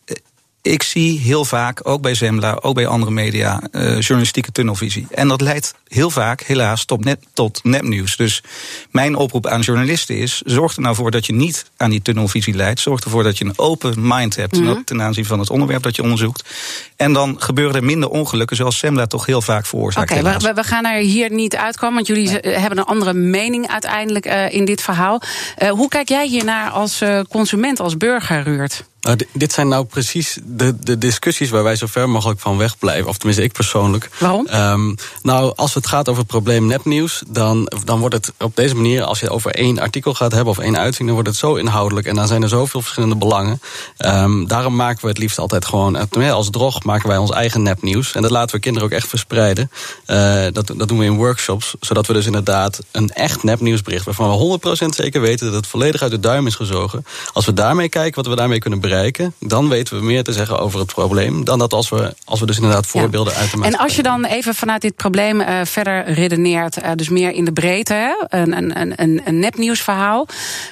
ik 0.66 0.84
zie 0.84 1.20
heel 1.20 1.46
vaak, 1.46 1.80
ook 1.84 2.02
bij 2.02 2.14
Zembla, 2.16 2.58
ook 2.62 2.76
bij 2.76 2.88
andere 2.88 3.12
media, 3.12 3.62
uh, 3.72 3.82
journalistieke 4.00 4.52
tunnelvisie. 4.52 5.08
En 5.12 5.28
dat 5.28 5.42
leidt 5.42 5.74
heel 5.88 6.10
vaak, 6.10 6.42
helaas, 6.42 6.86
tot, 6.86 7.04
net, 7.04 7.20
tot 7.34 7.60
nepnieuws. 7.64 8.16
Dus 8.16 8.44
mijn 8.92 9.16
oproep 9.16 9.48
aan 9.48 9.62
journalisten 9.62 10.18
is: 10.18 10.42
zorg 10.46 10.76
er 10.76 10.82
nou 10.82 10.96
voor 10.96 11.12
dat 11.12 11.26
je 11.26 11.34
niet 11.34 11.66
aan 11.78 11.90
die 11.90 12.02
tunnelvisie 12.02 12.54
leidt. 12.54 12.80
Zorg 12.80 13.04
ervoor 13.04 13.24
dat 13.24 13.38
je 13.38 13.46
een 13.46 13.54
open 13.56 13.94
mind 13.98 14.36
hebt 14.36 14.60
mm 14.60 14.68
-hmm. 14.68 14.84
ten 14.84 15.02
aanzien 15.02 15.26
van 15.26 15.40
het 15.40 15.50
onderwerp 15.50 15.84
dat 15.84 15.96
je 15.96 16.02
onderzoekt. 16.02 16.50
En 16.96 17.14
dan 17.14 17.36
gebeuren 17.42 17.76
er 17.76 17.84
minder 17.84 18.10
ongelukken, 18.10 18.56
zoals 18.56 18.78
Zembla 18.78 19.06
toch 19.06 19.26
heel 19.26 19.42
vaak 19.42 19.66
veroorzaakt. 19.66 20.12
Oké, 20.12 20.20
okay, 20.20 20.40
we, 20.40 20.54
we, 20.54 20.64
gaan 20.64 20.86
er 20.86 21.00
hier 21.00 21.32
niet 21.32 21.56
uitkomen, 21.56 21.96
want 21.96 22.08
jullie 22.08 22.30
nee. 22.30 22.54
hebben 22.54 22.80
een 22.80 22.86
andere 22.86 23.14
mening 23.14 23.68
uiteindelijk 23.68 24.26
uh, 24.26 24.54
in 24.54 24.66
dit 24.66 24.82
verhaal. 24.82 25.22
Uh, 25.64 25.70
hoe 25.70 25.88
kijk 25.88 26.10
jij 26.10 26.28
hiernaar 26.28 26.70
als 26.70 27.04
consument, 27.30 27.80
als 27.80 27.98
burger, 27.98 28.44
Ruurt? 28.44 28.84
Nou, 29.06 29.18
dit 29.34 29.54
zijn 29.54 29.68
nou 29.68 29.86
precies 29.86 30.38
de, 30.44 30.76
de 30.80 30.98
discussies 30.98 31.50
waar 31.50 31.64
wij 31.64 31.76
zo 31.76 31.86
ver 31.86 32.10
mogelijk 32.10 32.40
van 32.40 32.58
wegblijven. 32.58 33.08
Of 33.08 33.18
tenminste, 33.18 33.44
ik 33.44 33.52
persoonlijk. 33.52 34.10
Waarom? 34.18 34.48
Um, 34.54 34.96
nou, 35.22 35.54
als 35.56 35.74
het 35.74 35.88
gaat 35.88 36.10
over 36.10 36.22
het 36.22 36.32
probleem 36.32 36.66
nepnieuws, 36.66 37.24
dan, 37.28 37.72
dan 37.84 38.00
wordt 38.00 38.16
het 38.16 38.34
op 38.40 38.56
deze 38.56 38.76
manier, 38.76 39.04
als 39.04 39.20
je 39.20 39.30
over 39.30 39.52
één 39.52 39.80
artikel 39.80 40.14
gaat 40.14 40.32
hebben 40.32 40.54
of 40.54 40.60
één 40.60 40.78
uitzending, 40.78 41.06
dan 41.06 41.14
wordt 41.14 41.28
het 41.28 41.38
zo 41.38 41.56
inhoudelijk 41.56 42.08
en 42.08 42.16
dan 42.16 42.28
zijn 42.28 42.42
er 42.42 42.50
zoveel 42.50 42.82
verschillende 42.82 43.16
belangen. 43.16 43.62
Um, 43.98 44.48
daarom 44.48 44.76
maken 44.76 45.02
we 45.02 45.08
het 45.08 45.18
liefst 45.18 45.40
altijd 45.40 45.66
gewoon, 45.66 46.10
als 46.32 46.50
drog 46.50 46.84
maken 46.84 47.10
wij 47.10 47.18
ons 47.18 47.32
eigen 47.32 47.62
nepnieuws. 47.62 48.14
En 48.14 48.22
dat 48.22 48.32
laten 48.32 48.56
we 48.56 48.62
kinderen 48.62 48.90
ook 48.90 48.96
echt 48.96 49.08
verspreiden. 49.08 49.72
Uh, 50.08 50.46
dat, 50.52 50.68
dat 50.76 50.88
doen 50.88 50.98
we 50.98 51.06
in 51.06 51.18
workshops, 51.18 51.74
zodat 51.80 52.08
we 52.08 52.14
dus 52.14 52.26
inderdaad 52.26 52.80
een 52.92 53.10
echt 53.10 53.44
nepnieuwsbericht, 53.44 54.06
waarvan 54.06 54.60
we 54.60 54.60
100% 54.86 54.86
zeker 54.96 55.22
weten 55.22 55.46
dat 55.46 55.56
het 55.56 55.68
volledig 55.68 56.02
uit 56.02 56.12
de 56.12 56.20
duim 56.20 56.48
is 56.48 56.56
gezogen. 56.56 57.06
Als 57.34 57.46
we 57.46 57.54
daarmee 57.54 57.90
kijken 57.90 58.16
wat 58.16 58.28
we 58.28 58.36
daarmee 58.36 58.60
kunnen 58.60 58.80
bereiken 58.80 58.94
dan 59.40 59.70
weten 59.70 59.98
we 59.98 60.04
meer 60.04 60.24
te 60.24 60.34
zeggen 60.34 60.60
over 60.60 60.80
het 60.80 60.94
probleem. 60.94 61.44
Dan 61.44 61.60
dat 61.60 61.74
als 61.74 61.90
we, 61.90 62.14
als 62.26 62.40
we 62.40 62.46
dus 62.46 62.56
inderdaad 62.56 62.88
voorbeelden 62.88 63.34
ja. 63.34 63.40
uit 63.40 63.52
de 63.52 63.62
En 63.62 63.78
als 63.78 63.96
je 63.96 64.04
dan 64.04 64.26
even 64.26 64.56
vanuit 64.56 64.82
dit 64.82 64.96
probleem 64.96 65.42
uh, 65.42 65.48
verder 65.64 66.14
redeneert, 66.14 66.78
uh, 66.78 66.92
dus 66.96 67.10
meer 67.10 67.32
in 67.32 67.46
de 67.46 67.52
breedte, 67.52 67.94
hè? 67.94 68.40
een, 68.40 68.58
een, 68.58 68.94
een, 68.96 69.22
een 69.26 69.40
nepnieuwsverhaal. 69.40 70.28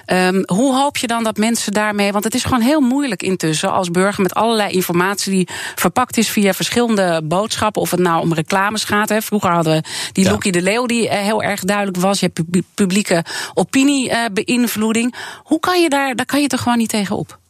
Um, 0.06 0.44
hoe 0.46 0.76
hoop 0.76 0.98
je 0.98 1.08
dan 1.08 1.24
dat 1.24 1.38
mensen 1.38 1.72
daarmee. 1.72 2.12
Want 2.12 2.24
het 2.24 2.36
is 2.36 2.44
gewoon 2.44 2.62
heel 2.62 2.82
moeilijk 2.82 3.24
intussen 3.24 3.72
als 3.72 3.92
burger 3.92 4.22
met 4.24 4.34
allerlei 4.34 4.72
informatie 4.72 5.32
die 5.32 5.48
verpakt 5.76 6.18
is 6.18 6.30
via 6.30 6.54
verschillende 6.54 7.22
boodschappen. 7.24 7.82
Of 7.82 7.92
het 7.92 8.00
nou 8.00 8.22
om 8.22 8.34
reclames 8.34 8.84
gaat. 8.84 9.10
Hè. 9.10 9.22
Vroeger 9.22 9.52
hadden 9.52 9.74
we 9.74 9.84
die 10.12 10.24
ja. 10.24 10.32
Loekie 10.32 10.52
de 10.52 10.62
Leeuw 10.62 10.86
die 10.86 11.06
uh, 11.06 11.12
heel 11.12 11.44
erg 11.44 11.62
duidelijk 11.62 11.98
was. 11.98 12.20
Je 12.20 12.32
hebt 12.34 12.64
publieke 12.74 13.26
opiniebeïnvloeding. 13.54 15.16
Hoe 15.44 15.60
kan 15.60 15.82
je 15.82 15.90
daar, 15.90 16.16
daar 16.16 16.26
kan 16.26 16.42
je 16.42 16.48
toch 16.48 16.62
gewoon 16.62 16.78
niet 16.78 16.90
tegen 16.90 17.18
op? 17.18 17.42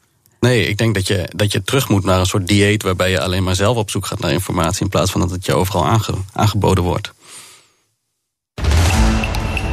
Nee, 0.43 0.67
ik 0.67 0.77
denk 0.77 0.93
dat 0.93 1.07
je, 1.07 1.29
dat 1.35 1.51
je 1.51 1.63
terug 1.63 1.89
moet 1.89 2.03
naar 2.03 2.19
een 2.19 2.25
soort 2.25 2.47
dieet 2.47 2.83
waarbij 2.83 3.09
je 3.09 3.21
alleen 3.21 3.43
maar 3.43 3.55
zelf 3.55 3.77
op 3.77 3.89
zoek 3.89 4.05
gaat 4.05 4.19
naar 4.19 4.31
informatie 4.31 4.81
in 4.81 4.89
plaats 4.89 5.11
van 5.11 5.21
dat 5.21 5.31
het 5.31 5.45
je 5.45 5.53
overal 5.53 5.85
aange, 5.85 6.13
aangeboden 6.33 6.83
wordt. 6.83 7.13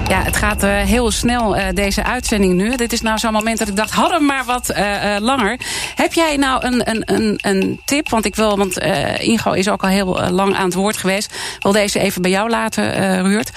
Ja, 0.08 0.22
het 0.22 0.36
gaat 0.36 0.64
uh, 0.64 0.80
heel 0.80 1.10
snel, 1.10 1.56
uh, 1.56 1.64
deze 1.74 2.04
uitzending 2.04 2.54
nu. 2.54 2.76
Dit 2.76 2.92
is 2.92 3.00
nou 3.00 3.18
zo'n 3.18 3.32
moment 3.32 3.58
dat 3.58 3.68
ik 3.68 3.76
dacht, 3.76 3.90
hadden 3.90 4.18
we 4.18 4.24
maar 4.24 4.44
wat 4.44 4.70
uh, 4.70 5.16
langer. 5.20 5.60
Heb 5.94 6.12
jij 6.12 6.36
nou 6.36 6.64
een, 6.66 6.90
een, 6.90 7.02
een, 7.14 7.38
een 7.42 7.80
tip? 7.84 8.08
Want 8.08 8.24
ik 8.24 8.34
wil, 8.34 8.56
want 8.56 8.78
Ingo 9.18 9.52
is 9.52 9.68
ook 9.68 9.82
al 9.82 9.88
heel 9.88 10.30
lang 10.30 10.54
aan 10.54 10.64
het 10.64 10.74
woord 10.74 10.96
geweest. 10.96 11.32
Ik 11.32 11.62
wil 11.62 11.72
deze 11.72 11.98
even 11.98 12.22
bij 12.22 12.30
jou 12.30 12.50
laten, 12.50 13.22
Ruurt. 13.22 13.50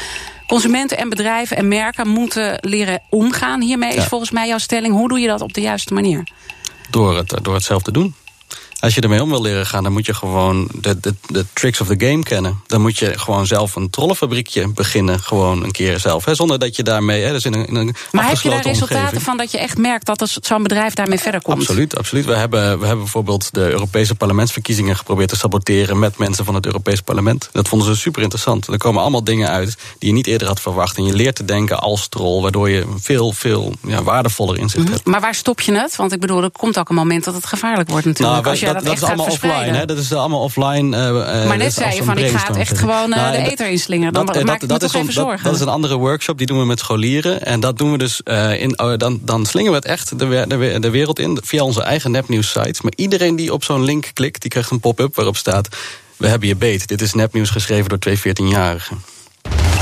Consumenten 0.47 0.97
en 0.97 1.09
bedrijven 1.09 1.57
en 1.57 1.67
merken 1.67 2.07
moeten 2.07 2.57
leren 2.61 3.01
omgaan 3.09 3.61
hiermee, 3.61 3.93
is 3.95 4.05
volgens 4.05 4.31
mij 4.31 4.47
jouw 4.47 4.57
stelling. 4.57 4.93
Hoe 4.93 5.09
doe 5.09 5.19
je 5.19 5.27
dat 5.27 5.41
op 5.41 5.53
de 5.53 5.61
juiste 5.61 5.93
manier? 5.93 6.23
Door 6.93 7.17
het, 7.17 7.39
door 7.41 7.53
het 7.53 7.63
zelf 7.63 7.81
te 7.81 7.91
doen. 7.91 8.13
Als 8.83 8.95
je 8.95 9.01
ermee 9.01 9.21
om 9.21 9.29
wil 9.29 9.41
leren 9.41 9.65
gaan, 9.65 9.83
dan 9.83 9.91
moet 9.91 10.05
je 10.05 10.13
gewoon 10.13 10.69
de, 10.73 10.99
de, 10.99 11.15
de 11.27 11.45
tricks 11.53 11.81
of 11.81 11.87
the 11.87 12.05
game 12.05 12.23
kennen. 12.23 12.61
Dan 12.67 12.81
moet 12.81 12.97
je 12.97 13.19
gewoon 13.19 13.45
zelf 13.45 13.75
een 13.75 13.89
trollenfabriekje 13.89 14.67
beginnen, 14.67 15.19
gewoon 15.19 15.63
een 15.63 15.71
keer 15.71 15.99
zelf. 15.99 16.25
Hè, 16.25 16.35
zonder 16.35 16.59
dat 16.59 16.75
je 16.75 16.83
daarmee, 16.83 17.23
hè, 17.23 17.31
dus 17.31 17.45
in 17.45 17.53
een, 17.53 17.67
in 17.67 17.75
een 17.75 17.95
Maar 18.11 18.27
heb 18.27 18.39
je 18.39 18.49
daar 18.49 18.61
resultaten 18.61 18.97
omgeving. 18.97 19.23
van 19.23 19.37
dat 19.37 19.51
je 19.51 19.57
echt 19.57 19.77
merkt 19.77 20.05
dat 20.05 20.37
zo'n 20.41 20.63
bedrijf 20.63 20.93
daarmee 20.93 21.19
verder 21.19 21.41
komt? 21.41 21.59
Absoluut, 21.59 21.97
absoluut. 21.97 22.25
We 22.25 22.35
hebben, 22.35 22.79
we 22.79 22.85
hebben 22.85 23.03
bijvoorbeeld 23.03 23.53
de 23.53 23.69
Europese 23.69 24.15
parlementsverkiezingen 24.15 24.95
geprobeerd 24.95 25.29
te 25.29 25.35
saboteren 25.35 25.99
met 25.99 26.17
mensen 26.17 26.45
van 26.45 26.55
het 26.55 26.65
Europees 26.65 27.01
Parlement. 27.01 27.49
Dat 27.51 27.67
vonden 27.67 27.87
ze 27.87 28.01
super 28.01 28.21
interessant. 28.21 28.67
Er 28.67 28.77
komen 28.77 29.01
allemaal 29.01 29.23
dingen 29.23 29.49
uit 29.49 29.77
die 29.99 30.09
je 30.09 30.15
niet 30.15 30.27
eerder 30.27 30.47
had 30.47 30.61
verwacht. 30.61 30.97
En 30.97 31.05
je 31.05 31.13
leert 31.13 31.35
te 31.35 31.45
denken 31.45 31.79
als 31.79 32.07
troll, 32.07 32.41
waardoor 32.41 32.69
je 32.69 32.85
veel, 32.97 33.31
veel 33.31 33.73
ja, 33.87 34.03
waardevoller 34.03 34.57
inzicht 34.57 34.89
hebt. 34.89 35.05
Maar 35.05 35.21
waar 35.21 35.35
stop 35.35 35.61
je 35.61 35.73
het? 35.73 35.95
Want 35.95 36.11
ik 36.11 36.19
bedoel, 36.19 36.43
er 36.43 36.51
komt 36.51 36.79
ook 36.79 36.89
een 36.89 36.95
moment 36.95 37.23
dat 37.23 37.33
het 37.33 37.45
gevaarlijk 37.45 37.89
wordt 37.89 38.05
natuurlijk. 38.05 38.35
Nou, 38.35 38.49
als 38.49 38.59
je 38.59 38.72
dat, 38.73 38.83
dat, 38.83 38.93
is 38.93 39.03
allemaal 39.03 39.25
offline, 39.25 39.77
hè? 39.77 39.85
Dat 39.85 39.97
is 39.97 40.13
allemaal 40.13 40.41
offline. 40.41 40.97
Uh, 40.97 41.47
maar 41.47 41.57
net 41.57 41.73
zei 41.73 41.95
je 41.95 42.03
van, 42.03 42.17
ik 42.17 42.29
ga 42.29 42.47
het 42.47 42.57
echt 42.57 42.77
gewoon 42.77 43.09
uh, 43.09 43.15
nou, 43.15 43.43
de 43.43 43.51
eter 43.51 43.69
inslingen. 43.69 44.13
Dan 44.13 44.25
dat, 44.25 44.43
maak 44.43 44.61
ik 44.61 44.69
me 44.69 44.77
toch 44.77 44.93
even 44.93 45.13
zorgen. 45.13 45.35
Dat, 45.35 45.43
dat, 45.43 45.53
is 45.53 45.61
een 45.61 45.67
andere 45.67 45.97
workshop, 45.97 46.37
die 46.37 46.47
doen 46.47 46.59
we 46.59 46.65
met 46.65 46.79
scholieren. 46.79 47.45
En 47.45 47.59
dat 47.59 47.77
doen 47.77 47.91
we 47.91 47.97
dus, 47.97 48.21
uh, 48.25 48.61
in, 48.61 48.79
oh, 48.79 48.97
dan, 48.97 49.19
dan 49.21 49.45
slingen 49.45 49.71
we 49.71 49.77
het 49.77 49.85
echt 49.85 50.19
de, 50.19 50.45
de, 50.47 50.79
de 50.79 50.89
wereld 50.89 51.19
in... 51.19 51.39
via 51.43 51.63
onze 51.63 51.83
eigen 51.83 52.11
nepnieuws 52.11 52.49
sites. 52.49 52.81
Maar 52.81 52.93
iedereen 52.95 53.35
die 53.35 53.53
op 53.53 53.63
zo'n 53.63 53.83
link 53.83 54.11
klikt, 54.13 54.41
die 54.41 54.51
krijgt 54.51 54.71
een 54.71 54.79
pop-up 54.79 55.15
waarop 55.15 55.37
staat... 55.37 55.67
we 56.17 56.27
hebben 56.27 56.47
je 56.47 56.55
beet. 56.55 56.87
Dit 56.87 57.01
is 57.01 57.13
nepnieuws 57.13 57.49
geschreven 57.49 57.89
door 57.89 57.99
twee 57.99 58.19
14-jarigen. 58.19 59.12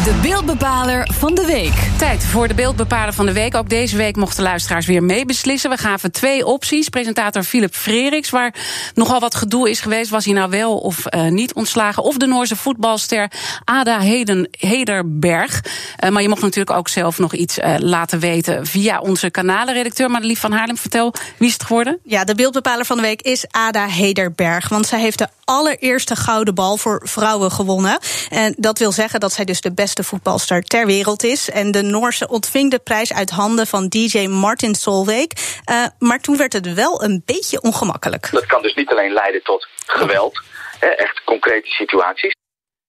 De 0.03 0.19
beeldbepaler 0.21 1.10
van 1.13 1.36
de 1.36 1.45
week. 1.45 1.73
Tijd 1.97 2.23
voor 2.23 2.47
de 2.47 2.53
beeldbepaler 2.53 3.13
van 3.13 3.25
de 3.25 3.34
week. 3.34 3.55
Ook 3.55 3.69
deze 3.69 3.97
week 3.97 4.15
mochten 4.15 4.43
luisteraars 4.43 4.86
weer 4.86 5.03
meebeslissen. 5.03 5.69
We 5.69 5.77
gaven 5.77 6.12
twee 6.12 6.45
opties. 6.45 6.89
Presentator 6.89 7.43
Philip 7.43 7.75
Freriks, 7.75 8.29
waar 8.29 8.53
nogal 8.93 9.19
wat 9.19 9.36
gedoe 9.36 9.69
is 9.69 9.79
geweest. 9.79 10.10
Was 10.10 10.25
hij 10.25 10.34
nou 10.34 10.49
wel 10.49 10.77
of 10.77 11.05
uh, 11.15 11.27
niet 11.27 11.53
ontslagen? 11.53 12.03
Of 12.03 12.17
de 12.17 12.25
Noorse 12.25 12.55
voetbalster 12.55 13.31
Ada 13.63 13.99
Heden, 13.99 14.47
Hederberg. 14.51 15.63
Uh, 16.03 16.10
maar 16.10 16.21
je 16.21 16.29
mocht 16.29 16.41
natuurlijk 16.41 16.77
ook 16.77 16.88
zelf 16.88 17.17
nog 17.17 17.34
iets 17.34 17.57
uh, 17.57 17.73
laten 17.77 18.19
weten 18.19 18.65
via 18.65 18.99
onze 18.99 19.29
kanalenredacteur. 19.29 20.12
Madelief 20.12 20.39
van 20.39 20.51
Haarlem, 20.51 20.77
vertel, 20.77 21.13
wie 21.38 21.47
is 21.47 21.53
het 21.53 21.63
geworden? 21.63 21.99
Ja, 22.03 22.23
de 22.23 22.36
beeldbepaler 22.36 22.86
van 22.86 22.97
de 22.97 23.03
week 23.03 23.21
is 23.21 23.45
Ada 23.51 23.88
Hederberg. 23.88 24.69
Want 24.69 24.88
zij 24.88 24.99
heeft 24.99 25.17
de 25.17 25.27
allereerste 25.52 26.16
gouden 26.16 26.56
bal 26.56 26.78
voor 26.78 27.02
vrouwen 27.04 27.52
gewonnen. 27.52 28.00
En 28.30 28.54
dat 28.58 28.80
wil 28.80 28.92
zeggen 28.92 29.20
dat 29.20 29.34
zij 29.34 29.46
dus 29.46 29.62
de 29.62 29.74
beste 29.74 30.04
voetbalster 30.04 30.64
ter 30.64 30.86
wereld 30.86 31.24
is. 31.24 31.50
En 31.50 31.72
de 31.72 31.82
Noorse 31.82 32.28
ontving 32.28 32.72
de 32.72 32.80
prijs 32.80 33.14
uit 33.14 33.30
handen 33.30 33.68
van 33.68 33.88
DJ 33.88 34.28
Martin 34.28 34.76
Solveig. 34.76 35.28
Uh, 35.72 35.86
maar 36.00 36.20
toen 36.20 36.38
werd 36.38 36.54
het 36.54 36.74
wel 36.74 37.04
een 37.04 37.22
beetje 37.26 37.62
ongemakkelijk. 37.62 38.30
Dat 38.32 38.46
kan 38.46 38.62
dus 38.62 38.74
niet 38.76 38.90
alleen 38.90 39.14
leiden 39.14 39.44
tot 39.44 39.68
geweld, 39.86 40.42
hè, 40.80 40.88
echt 40.88 41.22
concrete 41.26 41.70
situaties. 41.70 42.36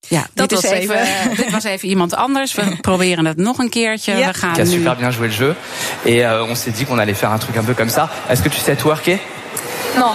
Ja, 0.09 0.27
dat 0.35 0.49
dit, 0.49 0.61
was 0.61 0.71
even, 0.71 1.01
even 1.01 1.37
dit 1.43 1.51
was 1.51 1.65
even 1.65 1.89
iemand 1.89 2.15
anders. 2.15 2.55
We 2.55 2.77
proberen 2.81 3.25
het 3.25 3.37
nog 3.37 3.59
een 3.59 3.71
keertje. 3.71 4.17
Ja. 4.17 4.27
We 4.27 4.35
gaan 4.35 4.53
Qui 4.53 4.63
a 4.63 4.67
super 4.67 4.97
bien 4.97 5.11
joué 5.11 5.27
le 5.27 5.33
jeu. 5.33 5.55
Et 6.05 6.25
euh, 6.25 6.49
on 6.49 6.55
s'est 6.55 6.77
dit 6.77 6.87
qu'on 6.87 6.99
allait 6.99 7.19
faire 7.19 7.33
un 7.33 7.39
truc 7.39 7.57
un 7.57 7.65
peu 7.65 7.75
comme 7.75 7.91
ça. 7.91 8.09
Est-ce 8.29 8.43
que 8.43 8.49
tu 8.49 8.59
sais 8.59 8.77
twerker? 8.77 9.19
Non. 9.97 10.15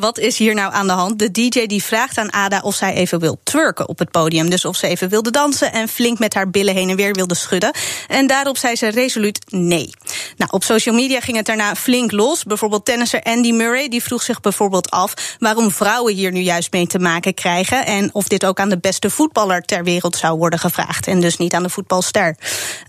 Wat 0.00 0.18
is 0.18 0.38
hier 0.38 0.54
nou 0.54 0.72
aan 0.72 0.86
de 0.86 0.92
hand? 0.92 1.18
De 1.18 1.30
DJ 1.30 1.66
die 1.66 1.82
vraagt 1.82 2.18
aan 2.18 2.32
Ada 2.32 2.60
of 2.60 2.74
zij 2.74 2.94
even 2.94 3.20
wil 3.20 3.40
twerken 3.42 3.88
op 3.88 3.98
het 3.98 4.10
podium. 4.10 4.50
Dus 4.50 4.64
of 4.64 4.76
ze 4.76 4.86
even 4.86 5.08
wilde 5.08 5.30
dansen 5.30 5.72
en 5.72 5.88
flink 5.88 6.18
met 6.18 6.34
haar 6.34 6.50
billen 6.50 6.74
heen 6.74 6.88
en 6.88 6.96
weer 6.96 7.12
wilde 7.12 7.34
schudden. 7.34 7.70
En 8.08 8.26
daarop 8.26 8.56
zei 8.56 8.76
ze 8.76 8.88
resoluut 8.88 9.44
nee. 9.48 9.90
Nou, 10.36 10.50
op 10.50 10.64
social 10.64 10.94
media 10.94 11.20
ging 11.20 11.36
het 11.36 11.46
daarna 11.46 11.74
flink 11.74 12.12
los. 12.12 12.44
Bijvoorbeeld 12.44 12.84
tennisser 12.84 13.22
Andy 13.22 13.52
Murray 13.52 13.88
die 13.88 14.02
vroeg 14.02 14.22
zich 14.22 14.40
bijvoorbeeld 14.40 14.90
af 14.90 15.14
waarom 15.38 15.70
vrouwen 15.70 16.14
hier 16.14 16.32
nu 16.32 16.40
juist 16.40 16.72
mee 16.72 16.86
te 16.86 16.98
maken 16.98 17.34
krijgen. 17.34 17.86
En 17.86 18.14
of 18.14 18.28
dit 18.28 18.44
ook 18.44 18.60
aan 18.60 18.68
de 18.68 18.78
beste 18.78 19.10
voetballer 19.10 19.62
ter 19.62 19.84
wereld 19.84 20.16
zou 20.16 20.38
worden 20.38 20.58
gevraagd. 20.58 21.06
En 21.06 21.20
dus 21.20 21.36
niet 21.36 21.54
aan 21.54 21.62
de 21.62 21.70
voetbalster. 21.70 22.36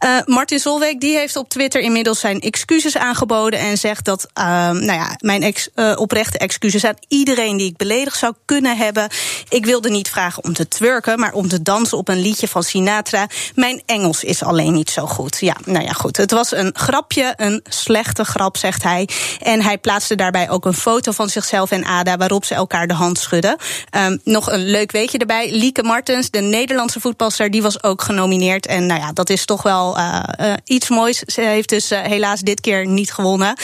Uh, 0.05 0.17
Martin 0.25 0.59
Solveig 0.59 0.97
die 0.97 1.17
heeft 1.17 1.35
op 1.35 1.49
Twitter 1.49 1.81
inmiddels 1.81 2.19
zijn 2.19 2.39
excuses 2.39 2.97
aangeboden. 2.97 3.59
En 3.59 3.77
zegt 3.77 4.05
dat, 4.05 4.27
uh, 4.37 4.43
nou 4.69 4.93
ja, 4.93 5.15
mijn 5.19 5.43
ex, 5.43 5.69
uh, 5.75 5.93
oprechte 5.95 6.37
excuses 6.37 6.85
aan 6.85 6.95
iedereen 7.07 7.57
die 7.57 7.67
ik 7.67 7.77
beledigd 7.77 8.17
zou 8.17 8.33
kunnen 8.45 8.77
hebben. 8.77 9.09
Ik 9.49 9.65
wilde 9.65 9.89
niet 9.89 10.09
vragen 10.09 10.43
om 10.43 10.53
te 10.53 10.67
twerken, 10.67 11.19
maar 11.19 11.33
om 11.33 11.47
te 11.47 11.61
dansen 11.61 11.97
op 11.97 12.07
een 12.07 12.21
liedje 12.21 12.47
van 12.47 12.63
Sinatra. 12.63 13.27
Mijn 13.55 13.81
Engels 13.85 14.23
is 14.23 14.43
alleen 14.43 14.73
niet 14.73 14.89
zo 14.89 15.05
goed. 15.05 15.37
Ja, 15.39 15.55
nou 15.65 15.85
ja, 15.85 15.91
goed. 15.91 16.17
Het 16.17 16.31
was 16.31 16.51
een 16.51 16.71
grapje, 16.73 17.33
een 17.35 17.61
slechte 17.69 18.23
grap, 18.23 18.57
zegt 18.57 18.83
hij. 18.83 19.07
En 19.41 19.61
hij 19.61 19.77
plaatste 19.77 20.15
daarbij 20.15 20.49
ook 20.49 20.65
een 20.65 20.73
foto 20.73 21.11
van 21.11 21.29
zichzelf 21.29 21.71
en 21.71 21.85
Ada 21.85 22.17
waarop 22.17 22.45
ze 22.45 22.55
elkaar 22.55 22.87
de 22.87 22.93
hand 22.93 23.17
schudden. 23.17 23.55
Um, 23.97 24.19
nog 24.23 24.51
een 24.51 24.65
leuk 24.65 24.91
weetje 24.91 25.17
erbij. 25.17 25.51
Lieke 25.51 25.83
Martens, 25.83 26.29
de 26.29 26.39
Nederlandse 26.39 26.99
voetbalster, 26.99 27.51
die 27.51 27.61
was 27.61 27.83
ook 27.83 28.01
genomineerd. 28.01 28.65
En 28.65 28.85
nou 28.85 28.99
ja, 28.99 29.11
dat 29.11 29.29
is 29.29 29.45
toch 29.45 29.63
wel 29.63 29.97
uh, 29.97 30.23
uh, 30.41 30.53
iets 30.65 30.89
moois. 30.89 31.17
Ze 31.17 31.41
heeft 31.41 31.69
dus 31.69 31.91
uh, 31.91 32.01
helaas 32.01 32.39
dit 32.39 32.61
keer 32.61 32.87
niet 32.87 33.13
gewonnen. 33.13 33.55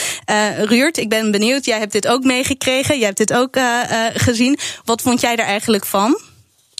Ruurt, 0.56 0.96
ik 0.96 1.08
ben 1.08 1.30
benieuwd. 1.30 1.64
Jij 1.64 1.78
hebt 1.78 1.92
dit 1.92 2.08
ook 2.08 2.24
meegekregen. 2.24 2.96
Jij 2.96 3.06
hebt 3.06 3.17
dit 3.18 3.32
ook 3.32 3.58
gezien. 4.14 4.58
Wat 4.84 5.02
vond 5.02 5.20
jij 5.20 5.36
er 5.36 5.44
eigenlijk 5.44 5.86
van? 5.86 6.20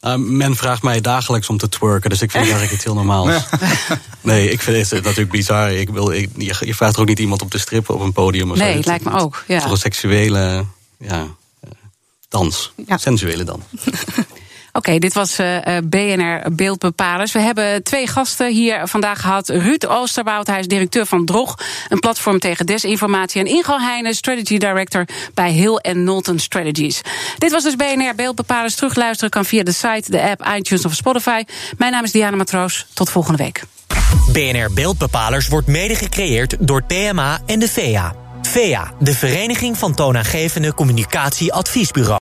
Uh, 0.04 0.14
men 0.14 0.56
vraagt 0.56 0.82
mij 0.82 1.00
dagelijks 1.00 1.48
om 1.48 1.58
te 1.58 1.68
twerken, 1.68 2.10
dus 2.10 2.22
ik 2.22 2.30
vind 2.30 2.44
het 2.44 2.52
eigenlijk 2.52 2.72
iets 2.72 2.84
heel 2.84 2.94
normaals. 2.94 3.42
nee, 4.20 4.50
ik 4.50 4.60
vind 4.60 4.90
het 4.90 5.04
natuurlijk 5.04 5.30
bizar. 5.30 5.72
Ik 5.72 5.88
wil, 5.90 6.10
ik, 6.10 6.30
je, 6.36 6.56
je, 6.60 6.74
vraagt 6.74 6.94
er 6.94 7.00
ook 7.00 7.08
niet 7.08 7.18
iemand 7.18 7.42
om 7.42 7.48
te 7.48 7.58
strippen 7.58 7.94
op 7.94 8.00
een 8.00 8.12
podium. 8.12 8.50
Of 8.50 8.56
nee, 8.56 8.70
zo. 8.70 8.76
het 8.76 8.86
lijkt 8.86 9.04
me 9.04 9.18
ook. 9.18 9.44
Ja. 9.46 9.60
Voor 9.60 9.70
een 9.70 9.76
seksuele 9.76 10.64
ja, 10.98 11.26
dans, 12.28 12.72
ja. 12.86 12.96
sensuele 12.96 13.44
dans. 13.44 13.64
Oké, 14.78 14.98
dit 14.98 15.14
was 15.14 15.40
uh, 15.40 15.56
BNR 15.84 16.52
Beeldbepalers. 16.52 17.32
We 17.32 17.38
hebben 17.38 17.82
twee 17.82 18.06
gasten 18.06 18.52
hier 18.52 18.88
vandaag 18.88 19.20
gehad. 19.20 19.48
Ruud 19.48 19.86
Oosterwoud, 19.86 20.46
hij 20.46 20.58
is 20.58 20.66
directeur 20.66 21.06
van 21.06 21.24
Drog, 21.24 21.58
een 21.88 21.98
platform 21.98 22.38
tegen 22.38 22.66
desinformatie. 22.66 23.40
En 23.40 23.46
Ingo 23.46 23.78
Heijnen, 23.78 24.14
strategy 24.14 24.58
director 24.58 25.04
bij 25.34 25.52
Hill 25.52 25.74
Knowlton 25.74 26.38
Strategies. 26.38 27.00
Dit 27.38 27.50
was 27.50 27.62
dus 27.62 27.76
BNR 27.76 28.14
Beeldbepalers. 28.16 28.74
Terugluisteren 28.74 29.30
kan 29.30 29.44
via 29.44 29.62
de 29.62 29.72
site, 29.72 30.10
de 30.10 30.22
app, 30.22 30.46
iTunes 30.56 30.84
of 30.84 30.94
Spotify. 30.94 31.42
Mijn 31.76 31.92
naam 31.92 32.04
is 32.04 32.12
Diana 32.12 32.36
Matroos. 32.36 32.86
Tot 32.94 33.10
volgende 33.10 33.42
week. 33.42 33.62
BNR 34.32 34.72
Beeldbepalers 34.74 35.48
wordt 35.48 35.66
mede 35.66 35.94
gecreëerd 35.94 36.56
door 36.60 36.82
PMA 36.82 37.38
en 37.46 37.58
de 37.58 37.68
VEA. 37.68 38.14
VEA, 38.42 38.92
de 38.98 39.14
Vereniging 39.14 39.78
van 39.78 39.94
Toonaangevende 39.94 40.74
Communicatieadviesbureaus. 40.74 42.16